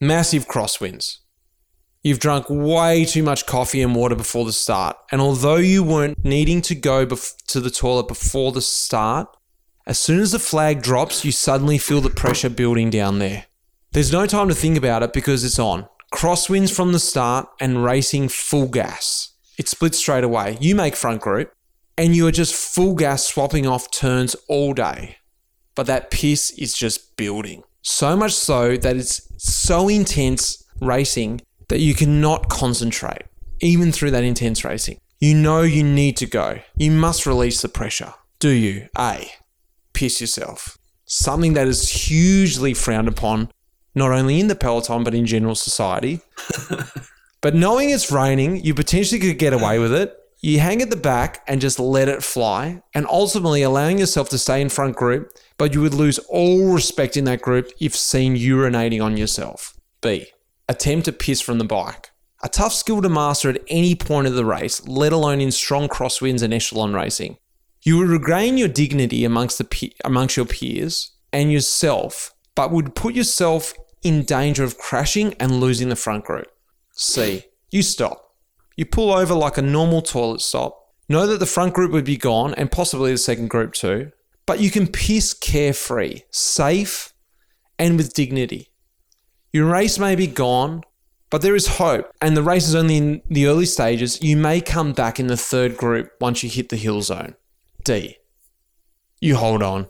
Massive 0.00 0.46
crosswinds. 0.48 1.18
You've 2.02 2.18
drunk 2.18 2.46
way 2.48 3.04
too 3.04 3.22
much 3.22 3.46
coffee 3.46 3.82
and 3.82 3.94
water 3.94 4.14
before 4.14 4.44
the 4.44 4.52
start, 4.52 4.96
and 5.10 5.20
although 5.20 5.56
you 5.56 5.82
weren't 5.82 6.24
needing 6.24 6.62
to 6.62 6.74
go 6.74 7.06
bef- 7.06 7.36
to 7.48 7.60
the 7.60 7.70
toilet 7.70 8.08
before 8.08 8.52
the 8.52 8.62
start, 8.62 9.28
as 9.86 9.98
soon 9.98 10.20
as 10.20 10.32
the 10.32 10.38
flag 10.38 10.82
drops, 10.82 11.24
you 11.24 11.32
suddenly 11.32 11.78
feel 11.78 12.00
the 12.00 12.10
pressure 12.10 12.50
building 12.50 12.90
down 12.90 13.18
there. 13.18 13.46
There's 13.92 14.12
no 14.12 14.26
time 14.26 14.48
to 14.48 14.54
think 14.54 14.78
about 14.78 15.02
it 15.02 15.12
because 15.12 15.44
it's 15.44 15.58
on. 15.58 15.88
Crosswinds 16.12 16.74
from 16.74 16.92
the 16.92 16.98
start 16.98 17.48
and 17.60 17.84
racing 17.84 18.28
full 18.28 18.68
gas. 18.68 19.34
It 19.58 19.68
splits 19.68 19.98
straight 19.98 20.24
away. 20.24 20.56
You 20.60 20.74
make 20.74 20.96
front 20.96 21.20
group, 21.20 21.52
and 21.98 22.16
you 22.16 22.26
are 22.26 22.32
just 22.32 22.54
full 22.54 22.94
gas 22.94 23.24
swapping 23.24 23.66
off 23.66 23.90
turns 23.90 24.34
all 24.48 24.72
day 24.72 25.16
but 25.74 25.86
that 25.86 26.10
piss 26.10 26.50
is 26.58 26.74
just 26.74 27.16
building. 27.16 27.62
So 27.82 28.14
much 28.14 28.32
so 28.32 28.76
that 28.76 28.96
it's 28.96 29.26
so 29.38 29.88
intense 29.88 30.62
racing 30.80 31.40
that 31.70 31.80
you 31.80 31.94
cannot 31.94 32.48
concentrate, 32.48 33.22
even 33.60 33.90
through 33.90 34.10
that 34.10 34.24
intense 34.24 34.64
racing. 34.64 35.00
You 35.18 35.34
know 35.34 35.62
you 35.62 35.82
need 35.82 36.16
to 36.18 36.26
go. 36.26 36.60
You 36.76 36.90
must 36.90 37.26
release 37.26 37.62
the 37.62 37.68
pressure. 37.68 38.14
Do 38.38 38.50
you? 38.50 38.88
A. 38.98 39.30
Piss 39.94 40.20
yourself. 40.20 40.76
Something 41.06 41.54
that 41.54 41.66
is 41.66 41.88
hugely 42.06 42.74
frowned 42.74 43.08
upon, 43.08 43.50
not 43.94 44.12
only 44.12 44.38
in 44.38 44.48
the 44.48 44.54
peloton, 44.54 45.02
but 45.02 45.14
in 45.14 45.26
general 45.26 45.54
society. 45.54 46.20
But 47.40 47.54
knowing 47.54 47.90
it's 47.90 48.12
raining, 48.12 48.62
you 48.64 48.74
potentially 48.74 49.18
could 49.18 49.38
get 49.38 49.54
away 49.54 49.78
with 49.78 49.94
it. 49.94 50.14
You 50.42 50.60
hang 50.60 50.82
at 50.82 50.90
the 50.90 50.96
back 50.96 51.42
and 51.46 51.60
just 51.60 51.78
let 51.78 52.08
it 52.08 52.22
fly, 52.22 52.82
and 52.94 53.06
ultimately 53.08 53.62
allowing 53.62 53.98
yourself 53.98 54.28
to 54.30 54.38
stay 54.38 54.60
in 54.60 54.68
front 54.68 54.96
group, 54.96 55.32
but 55.58 55.74
you 55.74 55.80
would 55.82 55.94
lose 55.94 56.18
all 56.30 56.72
respect 56.72 57.16
in 57.16 57.24
that 57.24 57.42
group 57.42 57.70
if 57.78 57.94
seen 57.94 58.36
urinating 58.36 59.02
on 59.02 59.16
yourself. 59.16 59.74
B. 60.00 60.26
Attempt 60.70 61.06
to 61.06 61.12
piss 61.12 61.40
from 61.40 61.58
the 61.58 61.64
bike. 61.64 62.12
A 62.44 62.48
tough 62.48 62.72
skill 62.72 63.02
to 63.02 63.08
master 63.08 63.50
at 63.50 63.60
any 63.66 63.96
point 63.96 64.28
of 64.28 64.34
the 64.34 64.44
race, 64.44 64.86
let 64.86 65.12
alone 65.12 65.40
in 65.40 65.50
strong 65.50 65.88
crosswinds 65.88 66.44
and 66.44 66.54
echelon 66.54 66.94
racing. 66.94 67.38
You 67.82 67.98
would 67.98 68.06
regain 68.06 68.56
your 68.56 68.68
dignity 68.68 69.24
amongst 69.24 69.58
the 69.58 69.64
pe- 69.64 69.90
amongst 70.04 70.36
your 70.36 70.46
peers 70.46 71.10
and 71.32 71.50
yourself, 71.50 72.32
but 72.54 72.70
would 72.70 72.94
put 72.94 73.16
yourself 73.16 73.74
in 74.04 74.22
danger 74.22 74.62
of 74.62 74.78
crashing 74.78 75.34
and 75.40 75.58
losing 75.58 75.88
the 75.88 75.96
front 75.96 76.24
group. 76.24 76.46
C. 76.92 77.46
You 77.72 77.82
stop. 77.82 78.36
You 78.76 78.86
pull 78.86 79.12
over 79.12 79.34
like 79.34 79.58
a 79.58 79.62
normal 79.62 80.02
toilet 80.02 80.40
stop. 80.40 80.78
Know 81.08 81.26
that 81.26 81.40
the 81.40 81.46
front 81.46 81.74
group 81.74 81.90
would 81.90 82.04
be 82.04 82.16
gone 82.16 82.54
and 82.54 82.70
possibly 82.70 83.10
the 83.10 83.18
second 83.18 83.50
group 83.50 83.72
too, 83.72 84.12
but 84.46 84.60
you 84.60 84.70
can 84.70 84.86
piss 84.86 85.34
carefree, 85.34 86.20
safe, 86.30 87.12
and 87.76 87.96
with 87.96 88.14
dignity. 88.14 88.69
Your 89.52 89.66
race 89.66 89.98
may 89.98 90.14
be 90.14 90.26
gone, 90.26 90.82
but 91.30 91.42
there 91.42 91.56
is 91.56 91.66
hope, 91.66 92.10
and 92.20 92.36
the 92.36 92.42
race 92.42 92.68
is 92.68 92.74
only 92.74 92.96
in 92.96 93.22
the 93.28 93.46
early 93.46 93.66
stages. 93.66 94.22
You 94.22 94.36
may 94.36 94.60
come 94.60 94.92
back 94.92 95.20
in 95.20 95.26
the 95.26 95.36
third 95.36 95.76
group 95.76 96.10
once 96.20 96.42
you 96.42 96.50
hit 96.50 96.68
the 96.68 96.76
hill 96.76 97.02
zone. 97.02 97.34
D. 97.84 98.16
You 99.20 99.36
hold 99.36 99.62
on. 99.62 99.88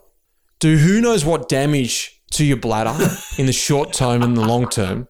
Do 0.59 0.77
who 0.77 1.01
knows 1.01 1.25
what 1.25 1.49
damage 1.49 2.21
to 2.31 2.45
your 2.45 2.57
bladder 2.57 2.95
in 3.37 3.45
the 3.45 3.53
short 3.53 3.93
term 3.93 4.21
and 4.21 4.35
the 4.37 4.45
long 4.45 4.69
term 4.69 5.07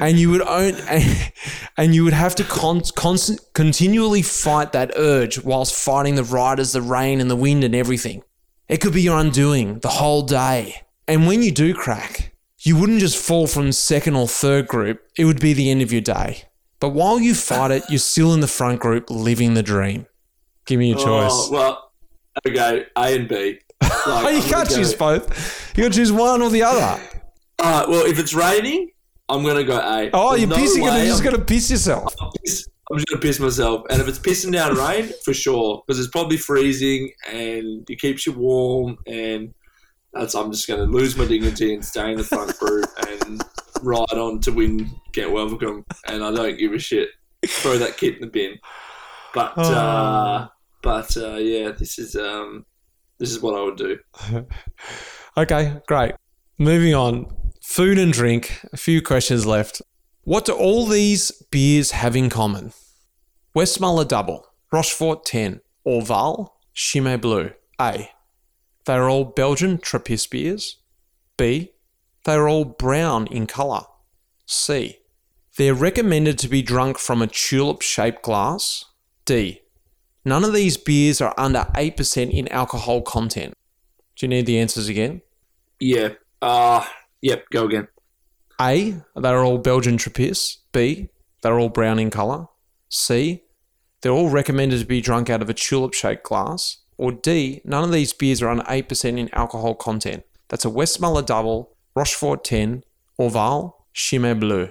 and 0.00 0.18
you 0.18 0.30
would 0.30 0.42
own 0.42 0.74
and, 0.88 1.32
and 1.76 1.94
you 1.94 2.04
would 2.04 2.12
have 2.12 2.34
to 2.36 2.44
con- 2.44 2.82
constant, 2.94 3.40
continually 3.52 4.22
fight 4.22 4.72
that 4.72 4.92
urge 4.96 5.42
whilst 5.42 5.74
fighting 5.74 6.14
the 6.14 6.24
riders, 6.24 6.72
the 6.72 6.82
rain, 6.82 7.20
and 7.20 7.30
the 7.30 7.36
wind 7.36 7.64
and 7.64 7.74
everything. 7.74 8.22
It 8.68 8.80
could 8.80 8.92
be 8.92 9.02
your 9.02 9.18
undoing 9.18 9.80
the 9.80 9.88
whole 9.88 10.22
day. 10.22 10.82
And 11.08 11.26
when 11.26 11.42
you 11.42 11.50
do 11.50 11.74
crack, 11.74 12.29
you 12.62 12.76
wouldn't 12.76 13.00
just 13.00 13.16
fall 13.16 13.46
from 13.46 13.72
second 13.72 14.16
or 14.16 14.28
third 14.28 14.68
group, 14.68 15.02
it 15.16 15.24
would 15.24 15.40
be 15.40 15.52
the 15.52 15.70
end 15.70 15.82
of 15.82 15.92
your 15.92 16.02
day. 16.02 16.44
But 16.78 16.90
while 16.90 17.20
you 17.20 17.34
fight 17.34 17.70
it, 17.70 17.84
you're 17.88 17.98
still 17.98 18.32
in 18.34 18.40
the 18.40 18.46
front 18.46 18.80
group 18.80 19.10
living 19.10 19.54
the 19.54 19.62
dream. 19.62 20.06
Give 20.66 20.78
me 20.78 20.90
your 20.90 20.98
oh, 21.00 21.04
choice. 21.04 21.30
Oh, 21.32 21.50
well, 21.52 21.92
okay, 22.46 22.86
A 22.96 23.16
and 23.16 23.28
B. 23.28 23.58
Like, 24.06 24.24
Oh, 24.24 24.28
you 24.28 24.42
can't 24.42 24.68
choose 24.68 24.94
both. 24.94 25.76
You 25.76 25.84
to 25.84 25.90
choose 25.90 26.12
one 26.12 26.42
or 26.42 26.50
the 26.50 26.62
other. 26.62 27.02
All 27.58 27.80
right, 27.80 27.88
well, 27.88 28.06
if 28.06 28.18
it's 28.18 28.32
raining, 28.32 28.90
I'm 29.28 29.44
gonna 29.44 29.64
go 29.64 29.78
A. 29.78 30.10
Oh, 30.12 30.30
There's 30.30 30.40
you're 30.40 30.48
no 30.50 30.56
pissing 30.56 30.96
you're 30.96 31.06
just 31.06 31.22
going 31.22 31.36
to 31.36 31.44
piss 31.44 31.70
yourself. 31.70 32.14
piss- 32.44 32.66
I'm 32.90 32.96
just 32.96 33.08
gonna 33.08 33.20
piss 33.20 33.38
myself. 33.38 33.84
And 33.90 34.00
if 34.00 34.08
it's 34.08 34.18
pissing 34.18 34.52
down 34.52 34.74
rain, 34.76 35.10
for 35.24 35.32
sure, 35.32 35.82
because 35.86 36.00
it's 36.00 36.10
probably 36.10 36.36
freezing 36.36 37.12
and 37.30 37.88
it 37.88 38.00
keeps 38.00 38.26
you 38.26 38.32
warm. 38.32 38.98
And 39.06 39.54
that's 40.12 40.34
I'm 40.34 40.50
just 40.52 40.68
gonna 40.68 40.84
lose 40.84 41.16
my 41.16 41.26
dignity 41.26 41.74
and 41.74 41.84
stay 41.84 42.10
in 42.12 42.18
the 42.18 42.24
front 42.24 42.58
group 42.58 42.86
and 43.06 43.42
ride 43.82 44.12
on 44.12 44.40
to 44.40 44.52
win, 44.52 44.90
get 45.12 45.30
welcome. 45.30 45.84
And 46.06 46.24
I 46.24 46.32
don't 46.32 46.58
give 46.58 46.72
a 46.72 46.78
shit. 46.78 47.08
Throw 47.46 47.78
that 47.78 47.96
kit 47.96 48.16
in 48.16 48.20
the 48.20 48.26
bin. 48.26 48.58
But 49.32 49.56
uh, 49.58 50.48
but 50.82 51.16
uh, 51.16 51.36
yeah, 51.36 51.70
this 51.70 51.98
is 51.98 52.16
um, 52.16 52.66
this 53.18 53.30
is 53.30 53.40
what 53.40 53.58
I 53.58 53.62
would 53.62 53.76
do. 53.76 53.98
Okay, 55.36 55.80
great. 55.86 56.12
Moving 56.58 56.92
on. 56.92 57.26
Food 57.62 57.98
and 57.98 58.12
drink. 58.12 58.60
A 58.72 58.76
few 58.76 59.00
questions 59.00 59.46
left. 59.46 59.80
What 60.24 60.44
do 60.44 60.52
all 60.52 60.86
these 60.86 61.30
beers 61.52 61.92
have 61.92 62.16
in 62.16 62.28
common? 62.28 62.72
Westmalle 63.56 64.06
Double, 64.06 64.44
Rochefort 64.72 65.24
10, 65.24 65.60
Orval, 65.86 66.48
Chimay 66.74 67.16
Blue. 67.16 67.52
A. 67.80 68.10
They 68.86 68.94
are 68.94 69.08
all 69.08 69.24
Belgian 69.24 69.78
Trappist 69.78 70.30
beers. 70.30 70.78
B. 71.36 71.72
They 72.24 72.34
are 72.34 72.48
all 72.48 72.64
brown 72.64 73.26
in 73.28 73.46
colour. 73.46 73.82
C. 74.46 74.98
They're 75.56 75.74
recommended 75.74 76.38
to 76.40 76.48
be 76.48 76.62
drunk 76.62 76.98
from 76.98 77.22
a 77.22 77.26
tulip 77.26 77.82
shaped 77.82 78.22
glass. 78.22 78.84
D. 79.24 79.62
None 80.24 80.44
of 80.44 80.52
these 80.52 80.76
beers 80.76 81.20
are 81.20 81.34
under 81.38 81.66
8% 81.74 82.30
in 82.30 82.48
alcohol 82.48 83.02
content. 83.02 83.54
Do 84.16 84.26
you 84.26 84.28
need 84.28 84.46
the 84.46 84.58
answers 84.58 84.88
again? 84.88 85.22
Yeah. 85.78 86.10
Uh, 86.42 86.84
yep, 87.22 87.44
go 87.50 87.64
again. 87.64 87.88
A. 88.60 88.96
They're 89.16 89.42
all 89.44 89.58
Belgian 89.58 89.96
Trappist. 89.96 90.60
B. 90.72 91.08
They're 91.42 91.58
all 91.58 91.70
brown 91.70 91.98
in 91.98 92.10
colour. 92.10 92.46
C. 92.90 93.44
They're 94.02 94.12
all 94.12 94.28
recommended 94.28 94.80
to 94.80 94.86
be 94.86 95.00
drunk 95.00 95.30
out 95.30 95.42
of 95.42 95.48
a 95.48 95.54
tulip 95.54 95.94
shaped 95.94 96.24
glass. 96.24 96.78
Or 97.00 97.12
D. 97.12 97.62
None 97.64 97.82
of 97.82 97.92
these 97.92 98.12
beers 98.12 98.42
are 98.42 98.50
under 98.50 98.62
8% 98.64 99.18
in 99.18 99.30
alcohol 99.32 99.74
content. 99.74 100.22
That's 100.50 100.66
a 100.66 100.68
Westmalle 100.68 101.24
Double, 101.24 101.74
Rochefort 101.96 102.44
10, 102.44 102.84
Orval, 103.18 103.72
Chimay 103.94 104.34
Bleu. 104.34 104.70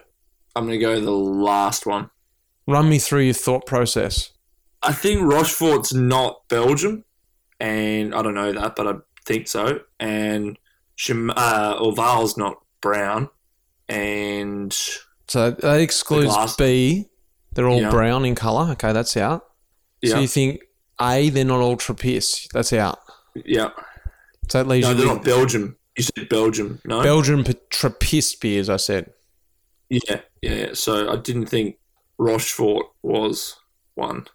I'm 0.56 0.68
going 0.68 0.80
to 0.80 0.86
go 0.86 1.02
the 1.02 1.10
last 1.10 1.88
one. 1.88 2.12
Run 2.68 2.88
me 2.88 3.00
through 3.00 3.22
your 3.22 3.34
thought 3.34 3.66
process. 3.66 4.30
I 4.84 4.94
think 4.94 5.22
Rochefort's 5.22 5.92
not 5.92 6.48
Belgium, 6.50 7.04
and 7.60 8.14
I 8.14 8.22
don't 8.22 8.36
know 8.36 8.54
that, 8.54 8.76
but 8.76 8.88
I 8.88 8.94
think 9.26 9.48
so. 9.48 9.80
And 10.00 10.60
Chim- 10.98 11.32
uh, 11.36 11.78
Orval's 11.80 12.38
not 12.38 12.58
brown, 12.80 13.30
and 13.88 14.72
So 15.28 15.50
that 15.50 15.82
excludes. 15.82 16.56
B. 16.58 17.08
They're 17.54 17.68
all 17.68 17.82
Yeah. 17.82 17.90
brown 17.90 18.24
in 18.24 18.36
colour. 18.36 18.72
Okay, 18.74 18.94
that's 18.94 19.18
out. 19.18 19.46
So 20.06 20.20
you 20.20 20.28
think 20.28 20.62
A, 21.02 21.30
they're 21.30 21.46
not 21.46 21.60
all 21.62 21.78
Trappist. 21.78 22.52
That's 22.54 22.74
out. 22.74 23.00
yeah. 23.46 23.70
So 24.50 24.58
that 24.64 24.68
leaves 24.68 24.86
No, 24.88 24.92
you 24.92 24.98
they're 24.98 25.08
with 25.08 25.16
not 25.18 25.26
Belgium. 25.26 25.78
You 25.98 26.04
said 26.04 26.30
Belgium, 26.30 26.80
no? 26.86 27.04
Belgian 27.04 27.44
P- 27.44 27.54
Trappist 27.70 28.40
beers, 28.42 28.70
I 28.70 28.78
said. 28.78 29.12
yeah, 29.90 30.00
yeah, 30.42 30.54
yeah. 30.54 30.70
So 30.74 31.12
I 31.12 31.18
didn't 31.18 31.46
think 31.48 31.78
Rochefort 32.18 32.86
was 33.04 33.58
one. 33.96 34.26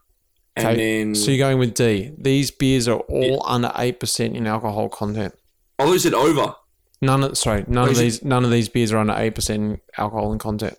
And 0.57 0.67
Okay, 0.69 0.77
then 0.77 1.15
So 1.17 1.31
you're 1.33 1.45
going 1.47 1.59
with 1.59 1.75
D. 1.75 2.13
These 2.17 2.51
beers 2.53 2.87
are 2.87 2.99
all 3.01 3.43
under 3.47 3.69
8% 3.75 4.35
in 4.37 4.47
alcohol 4.47 4.89
content. 4.89 5.35
I 5.79 5.85
thought 5.85 5.93
you 5.95 5.99
said 5.99 6.15
over. 6.15 6.55
None 7.03 7.25
of 7.25 7.37
sorry, 7.37 7.65
none 7.67 7.89
Oh, 7.89 7.91
of 7.91 7.93
is 7.93 7.99
it- 7.99 8.03
these 8.03 8.25
none 8.25 8.45
of 8.45 8.51
these 8.51 8.69
beers 8.69 8.93
are 8.93 8.99
under 8.99 9.15
eight 9.17 9.35
percent 9.35 9.81
alcohol 9.99 10.33
in 10.33 10.39
content. 10.39 10.77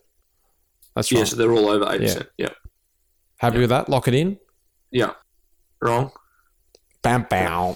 That's 0.95 1.11
right. 1.11 1.19
Yeah, 1.19 1.25
so 1.25 1.35
they're 1.35 1.51
all 1.51 1.67
over 1.67 1.91
eight 1.93 1.99
percent. 2.01 2.29
Yeah, 2.37 2.49
Happy 3.37 3.59
with 3.59 3.69
that? 3.69 3.89
Lock 3.89 4.07
it 4.07 4.13
in. 4.15 4.39
yeah. 4.91 5.11
Wrong. 5.85 6.11
Bam 7.03 7.27
bam. 7.29 7.75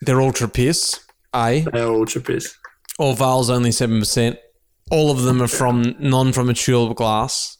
They're 0.00 0.20
all 0.20 0.32
Trappist. 0.32 1.00
A. 1.34 1.64
They're 1.72 1.88
all 1.88 2.06
Trappist. 2.06 2.56
Orval's 2.98 3.48
only 3.48 3.70
seven 3.72 4.00
percent. 4.00 4.38
All 4.90 5.10
of 5.10 5.22
them 5.22 5.40
are 5.40 5.48
from 5.48 5.94
non 6.00 6.32
from 6.32 6.50
a 6.50 6.54
tulip 6.54 6.96
glass. 6.96 7.58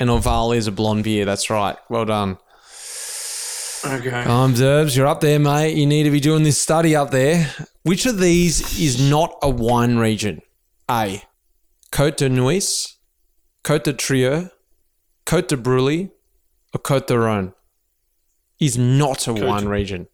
And 0.00 0.08
Orval 0.08 0.56
is 0.56 0.68
a 0.68 0.72
blonde 0.72 1.02
beer. 1.02 1.24
That's 1.24 1.50
right. 1.50 1.76
Well 1.90 2.04
done. 2.04 2.38
Okay. 3.84 4.22
Um, 4.22 4.54
Derbs, 4.54 4.96
you're 4.96 5.08
up 5.08 5.20
there, 5.20 5.40
mate. 5.40 5.76
You 5.76 5.86
need 5.86 6.04
to 6.04 6.10
be 6.10 6.20
doing 6.20 6.44
this 6.44 6.60
study 6.60 6.94
up 6.94 7.10
there. 7.10 7.52
Which 7.82 8.06
of 8.06 8.18
these 8.18 8.78
is 8.80 9.10
not 9.10 9.34
a 9.42 9.50
wine 9.50 9.96
region? 9.96 10.40
A. 10.88 11.22
Côte 11.90 12.16
de 12.16 12.28
Nuits, 12.28 12.96
Côte 13.64 13.84
de 13.84 13.92
Trieu, 13.92 14.50
Côte 15.26 15.48
de 15.48 15.56
Brulé, 15.56 16.10
or 16.74 16.80
Côte 16.80 17.06
de 17.06 17.14
Rhône? 17.14 17.54
Is 18.60 18.76
not 18.76 19.26
a 19.28 19.32
wine 19.32 19.66
region. 19.68 20.08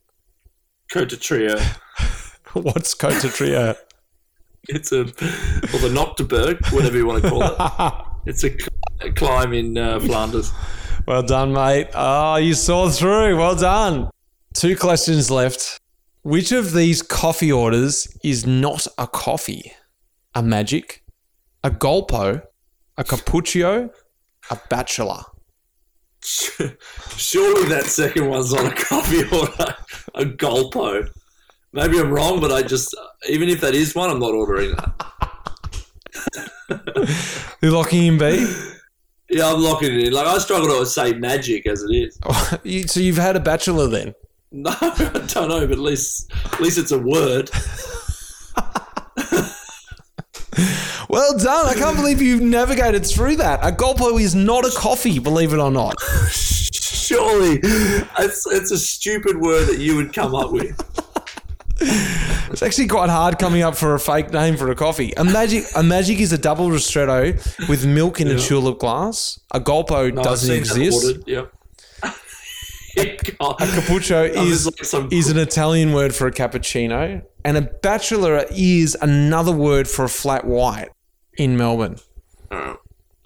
Côte 0.92 1.08
de 1.08 1.16
Trio. 1.16 1.56
What's 2.52 2.94
Côte 2.94 3.20
de 3.22 3.28
Trieu? 3.28 3.74
It's 4.68 4.92
a 4.92 5.00
or 5.00 5.06
the 5.06 5.90
Knokteberg, 5.90 6.72
whatever 6.72 6.96
you 6.96 7.06
want 7.06 7.22
to 7.22 7.28
call 7.30 7.42
it. 7.42 7.94
It's 8.26 8.42
a, 8.42 8.56
a 9.00 9.12
climb 9.12 9.52
in 9.52 9.76
uh, 9.76 10.00
Flanders. 10.00 10.50
well 11.06 11.22
done, 11.22 11.52
mate. 11.52 11.88
Oh, 11.94 12.36
you 12.36 12.54
saw 12.54 12.88
through. 12.88 13.36
Well 13.36 13.54
done. 13.54 14.08
Two 14.54 14.76
questions 14.76 15.30
left. 15.30 15.78
Which 16.22 16.50
of 16.50 16.72
these 16.72 17.02
coffee 17.02 17.52
orders 17.52 18.08
is 18.24 18.46
not 18.46 18.86
a 18.96 19.06
coffee? 19.06 19.72
A 20.34 20.42
magic, 20.42 21.02
a 21.62 21.70
golpo, 21.70 22.42
a 22.96 23.04
cappuccino, 23.04 23.90
a 24.50 24.58
bachelor. 24.70 25.20
Surely 26.24 27.68
that 27.68 27.84
second 27.84 28.28
one's 28.28 28.52
not 28.52 28.72
a 28.72 28.74
coffee 28.74 29.24
order, 29.36 29.76
a 30.14 30.24
Golpo. 30.24 31.08
Maybe 31.72 31.98
I'm 31.98 32.10
wrong, 32.10 32.40
but 32.40 32.50
I 32.52 32.62
just 32.62 32.94
even 33.28 33.48
if 33.48 33.60
that 33.60 33.74
is 33.74 33.94
one, 33.94 34.08
I'm 34.10 34.20
not 34.20 34.32
ordering 34.32 34.72
that. 34.76 34.94
You're 37.62 37.72
locking 37.72 38.06
in 38.06 38.18
B? 38.18 38.46
Yeah, 39.28 39.52
I'm 39.52 39.60
locking 39.60 39.92
it 39.92 40.04
in. 40.08 40.12
Like 40.12 40.26
I 40.26 40.38
struggle 40.38 40.78
to 40.78 40.86
say 40.86 41.12
magic 41.14 41.66
as 41.66 41.82
it 41.82 41.92
is. 41.94 42.18
You- 42.64 42.86
so 42.88 43.00
you've 43.00 43.16
had 43.18 43.36
a 43.36 43.40
bachelor 43.40 43.88
then? 43.88 44.14
No, 44.52 44.70
I 44.80 45.24
don't 45.26 45.48
know, 45.48 45.60
but 45.66 45.72
at 45.72 45.78
least 45.78 46.32
at 46.52 46.60
least 46.60 46.78
it's 46.78 46.92
a 46.92 46.98
word. 46.98 47.50
Well 51.08 51.36
done. 51.38 51.66
I 51.66 51.74
can't 51.74 51.96
believe 51.96 52.20
you've 52.22 52.40
navigated 52.42 53.04
through 53.06 53.36
that. 53.36 53.60
A 53.62 53.70
golpo 53.72 54.20
is 54.20 54.34
not 54.34 54.64
a 54.64 54.70
coffee, 54.70 55.18
believe 55.18 55.52
it 55.52 55.58
or 55.58 55.70
not. 55.70 55.94
Surely, 56.30 57.60
it's 57.62 58.46
it's 58.46 58.70
a 58.70 58.78
stupid 58.78 59.38
word 59.38 59.66
that 59.68 59.78
you 59.78 59.96
would 59.96 60.12
come 60.12 60.34
up 60.34 60.52
with. 60.52 60.80
It's 62.50 62.62
actually 62.62 62.86
quite 62.86 63.10
hard 63.10 63.40
coming 63.40 63.62
up 63.62 63.74
for 63.74 63.94
a 63.94 63.98
fake 63.98 64.32
name 64.32 64.56
for 64.56 64.70
a 64.70 64.76
coffee. 64.76 65.12
A 65.16 65.24
magic, 65.24 65.64
a 65.74 65.82
magic 65.82 66.20
is 66.20 66.32
a 66.32 66.38
double 66.38 66.68
ristretto 66.68 67.68
with 67.68 67.84
milk 67.84 68.20
in 68.20 68.28
a 68.28 68.38
tulip 68.38 68.78
glass. 68.78 69.40
A 69.50 69.60
golpo 69.60 70.14
No, 70.14 70.22
doesn't 70.22 70.54
exist. 70.54 71.04
ordered. 71.04 71.24
God. 72.94 73.58
Cappuccio 73.58 74.28
is 74.46 74.66
like 74.66 74.84
some- 74.84 75.08
is 75.10 75.28
an 75.28 75.38
Italian 75.38 75.92
word 75.92 76.14
for 76.14 76.26
a 76.26 76.32
cappuccino, 76.32 77.22
and 77.44 77.56
a 77.56 77.62
bachelor 77.62 78.44
is 78.50 78.96
another 79.00 79.52
word 79.52 79.88
for 79.88 80.04
a 80.04 80.08
flat 80.08 80.44
white 80.44 80.90
in 81.36 81.56
Melbourne. 81.56 81.96
Oh, 82.50 82.76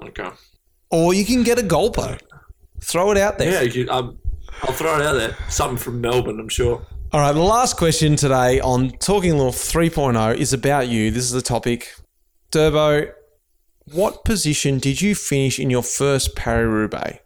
okay. 0.02 0.30
Or 0.90 1.12
you 1.14 1.24
can 1.24 1.42
get 1.42 1.58
a 1.58 1.62
golpo. 1.62 2.18
Throw 2.80 3.10
it 3.10 3.18
out 3.18 3.38
there. 3.38 3.52
Yeah, 3.52 3.60
you 3.62 3.88
um, 3.90 4.18
I'll 4.62 4.72
throw 4.72 4.96
it 4.98 5.02
out 5.04 5.14
there. 5.14 5.36
Something 5.48 5.76
from 5.78 6.00
Melbourne, 6.00 6.40
I'm 6.40 6.48
sure. 6.48 6.86
All 7.12 7.20
right, 7.20 7.32
the 7.32 7.40
last 7.40 7.76
question 7.76 8.16
today 8.16 8.60
on 8.60 8.90
Talking 8.98 9.38
Luft 9.38 9.58
3.0 9.58 10.36
is 10.36 10.52
about 10.52 10.88
you. 10.88 11.10
This 11.10 11.24
is 11.24 11.32
the 11.32 11.42
topic. 11.42 11.94
Durbo, 12.52 13.10
what 13.92 14.24
position 14.24 14.78
did 14.78 15.00
you 15.00 15.14
finish 15.14 15.58
in 15.58 15.70
your 15.70 15.82
first 15.82 16.36
Paris-Roubaix? 16.36 17.20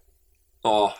Oh, 0.64 0.94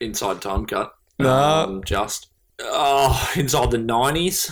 inside 0.00 0.40
time 0.42 0.66
cut. 0.66 0.94
No. 1.18 1.30
Um, 1.30 1.84
just. 1.84 2.28
Oh, 2.60 3.32
inside 3.36 3.70
the 3.70 3.78
90s. 3.78 4.50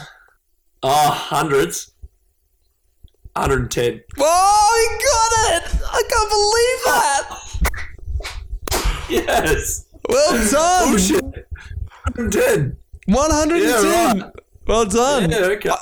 Oh, 0.82 1.10
hundreds. 1.10 1.92
110. 3.36 4.00
Oh, 4.20 4.88
you 4.90 4.98
got 5.06 5.56
it! 5.56 5.64
I 5.92 6.02
can't 6.08 6.30
believe 6.30 6.84
that! 6.84 7.40
Yes. 9.10 9.84
Well 10.08 10.32
done! 10.50 10.94
Oh, 10.94 10.96
shit. 10.96 11.22
110. 11.22 12.76
110! 13.06 13.60
Yeah, 13.60 14.22
right. 14.22 14.32
Well 14.66 14.86
done. 14.86 15.30
Yeah, 15.30 15.38
okay. 15.38 15.68
I 15.70 15.76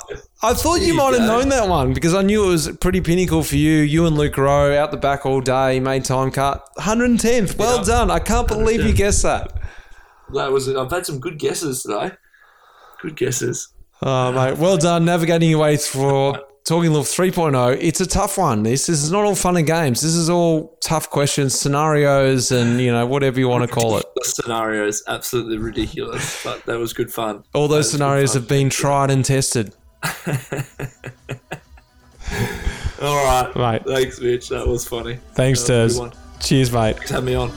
thought 0.53 0.81
you 0.81 0.87
you 0.87 0.93
might 0.93 1.13
have 1.13 1.25
known 1.25 1.47
that 1.49 1.69
one 1.69 1.93
because 1.93 2.13
I 2.13 2.21
knew 2.21 2.43
it 2.43 2.49
was 2.49 2.69
pretty 2.81 2.99
pinnacle 2.99 3.43
for 3.43 3.55
you. 3.55 3.77
You 3.77 4.05
and 4.05 4.17
Luke 4.17 4.37
Rowe 4.37 4.77
out 4.77 4.91
the 4.91 4.97
back 4.97 5.25
all 5.25 5.39
day, 5.39 5.79
made 5.79 6.03
time 6.03 6.31
cut. 6.31 6.67
110th. 6.79 7.57
Well 7.57 7.77
Yeah. 7.77 7.83
done. 7.83 8.11
I 8.11 8.19
can't 8.19 8.47
believe 8.47 8.83
you 8.83 8.91
guessed 8.93 9.23
that. 9.23 9.53
That 10.33 10.51
was. 10.51 10.67
I've 10.67 10.91
had 10.91 11.05
some 11.05 11.19
good 11.19 11.39
guesses 11.39 11.83
today. 11.83 12.11
Good 13.01 13.15
guesses. 13.15 13.69
Oh, 14.01 14.33
mate. 14.33 14.57
Well 14.57 14.75
done 14.77 15.05
navigating 15.05 15.49
your 15.49 15.59
way 15.59 15.77
through 15.77 16.35
Talking 16.65 16.91
Luft 16.91 17.15
3.0. 17.15 17.77
It's 17.81 18.01
a 18.01 18.05
tough 18.05 18.37
one. 18.37 18.63
This, 18.63 18.87
this 18.87 19.01
is 19.03 19.11
not 19.11 19.23
all 19.23 19.35
fun 19.35 19.55
and 19.57 19.67
games. 19.67 20.01
This 20.01 20.13
is 20.13 20.29
all 20.29 20.77
tough 20.81 21.09
questions, 21.09 21.57
scenarios, 21.59 22.51
and, 22.51 22.79
you 22.81 22.91
know, 22.91 23.05
whatever 23.05 23.39
you 23.39 23.47
want 23.49 23.69
to 23.69 23.73
call 23.73 23.97
it. 23.97 24.05
The 24.15 24.25
scenario 24.25 24.87
is 24.87 25.03
absolutely 25.07 25.57
ridiculous, 25.57 26.41
but 26.43 26.65
that 26.65 26.79
was 26.79 26.91
good 26.93 27.11
fun. 27.13 27.43
All 27.53 27.67
those 27.67 27.69
That 27.69 27.77
was 27.77 27.85
good 27.87 27.97
scenarios 27.97 28.33
have 28.33 28.47
been 28.47 28.69
tried 28.69 29.11
and 29.11 29.23
tested. 29.25 29.73
All 33.01 33.25
right. 33.25 33.51
Right. 33.55 33.85
Thanks, 33.85 34.19
Mitch. 34.19 34.49
That 34.49 34.67
was 34.67 34.87
funny. 34.87 35.19
Thanks, 35.33 35.63
That 35.63 35.83
was 35.83 35.97
a 35.99 36.09
Ters. 36.09 36.17
Cheers, 36.39 36.71
mate. 36.71 36.95
Thanks 36.95 37.09
for 37.09 37.15
having 37.15 37.25
me 37.27 37.35
on. 37.35 37.51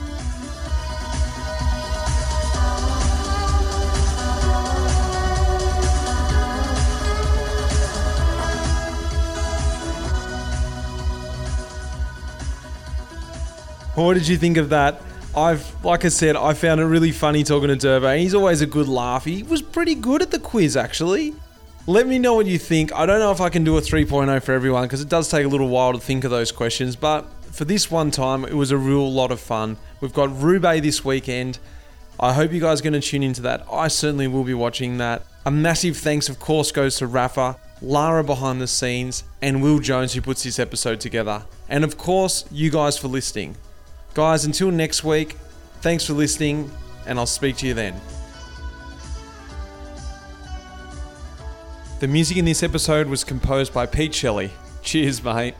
What 13.96 14.14
did 14.14 14.28
you 14.28 14.37
think 14.37 14.59
of 14.59 14.68
that? 14.68 15.00
I've, 15.35 15.85
like 15.85 16.04
I 16.04 16.09
said, 16.09 16.37
I 16.37 16.52
found 16.52 16.80
it 16.80 16.85
really 16.85 17.12
funny 17.12 17.44
talking 17.44 17.68
to 17.68 17.76
Durbo, 17.76 18.12
and 18.12 18.20
he's 18.20 18.35
always 18.35 18.61
a 18.61 18.66
good 18.66 18.88
laugh. 18.88 19.24
He 19.24 19.42
was 19.42 19.62
pretty 19.62 19.94
good 19.94 20.20
at 20.20 20.30
the 20.30 20.38
quiz, 20.38 20.76
actually. 20.76 21.35
Let 21.88 22.09
me 22.09 22.18
know 22.18 22.35
what 22.35 22.46
you 22.46 22.59
think. 22.59 22.92
I 22.92 23.07
don't 23.07 23.20
know 23.20 23.31
if 23.31 23.40
I 23.40 23.49
can 23.49 23.62
do 23.62 23.77
a 23.77 23.81
3.0 23.81 24.42
for 24.42 24.53
everyone 24.53 24.83
because 24.83 25.01
it 25.01 25.09
does 25.09 25.29
take 25.29 25.44
a 25.44 25.49
little 25.49 25.68
while 25.68 25.92
to 25.92 26.01
think 26.01 26.25
of 26.25 26.33
those 26.33 26.51
questions, 26.51 26.96
but 26.96 27.22
for 27.53 27.64
this 27.64 27.92
one 27.92 28.11
time, 28.11 28.44
it 28.44 28.55
was 28.55 28.72
a 28.72 28.77
real 28.77 29.11
lot 29.12 29.31
of 29.31 29.38
fun. 29.38 29.77
We've 30.01 30.12
got 30.12 30.37
Roubaix 30.42 30.83
this 30.83 31.05
weekend. 31.05 31.61
I 32.18 32.33
hope 32.33 32.53
you 32.53 32.61
guys 32.61 32.81
are 32.81 32.83
going 32.83 33.01
to 33.01 33.01
tune 33.01 33.22
into 33.22 33.40
that. 33.42 33.64
I 33.70 33.87
certainly 33.87 34.27
will 34.27 34.42
be 34.42 34.53
watching 34.53 34.99
that. 34.99 35.27
A 35.44 35.51
massive 35.53 35.96
thanks, 35.96 36.29
of 36.29 36.40
course, 36.40 36.72
goes 36.72 36.96
to 36.96 37.07
Rapha, 37.07 37.57
Lara 37.81 38.25
behind 38.25 38.61
the 38.61 38.66
scenes, 38.66 39.22
and 39.40 39.62
Will 39.62 39.79
Jones 39.79 40.12
who 40.12 40.20
puts 40.20 40.42
this 40.42 40.59
episode 40.59 40.99
together. 40.99 41.44
And 41.68 41.85
of 41.85 41.96
course, 41.96 42.46
you 42.51 42.68
guys 42.68 42.99
for 42.99 43.07
listening. 43.07 43.57
Guys, 44.12 44.44
until 44.44 44.72
next 44.72 45.05
week, 45.05 45.37
thanks 45.83 46.05
for 46.05 46.14
listening, 46.14 46.68
and 47.07 47.16
I'll 47.16 47.27
speak 47.27 47.59
to 47.59 47.66
you 47.66 47.75
then. 47.75 47.94
The 51.98 52.06
music 52.06 52.37
in 52.37 52.44
this 52.44 52.62
episode 52.62 53.06
was 53.06 53.24
composed 53.24 53.72
by 53.72 53.87
Pete 53.87 54.14
Shelley. 54.14 54.50
Cheers, 54.82 55.24
mate. 55.24 55.54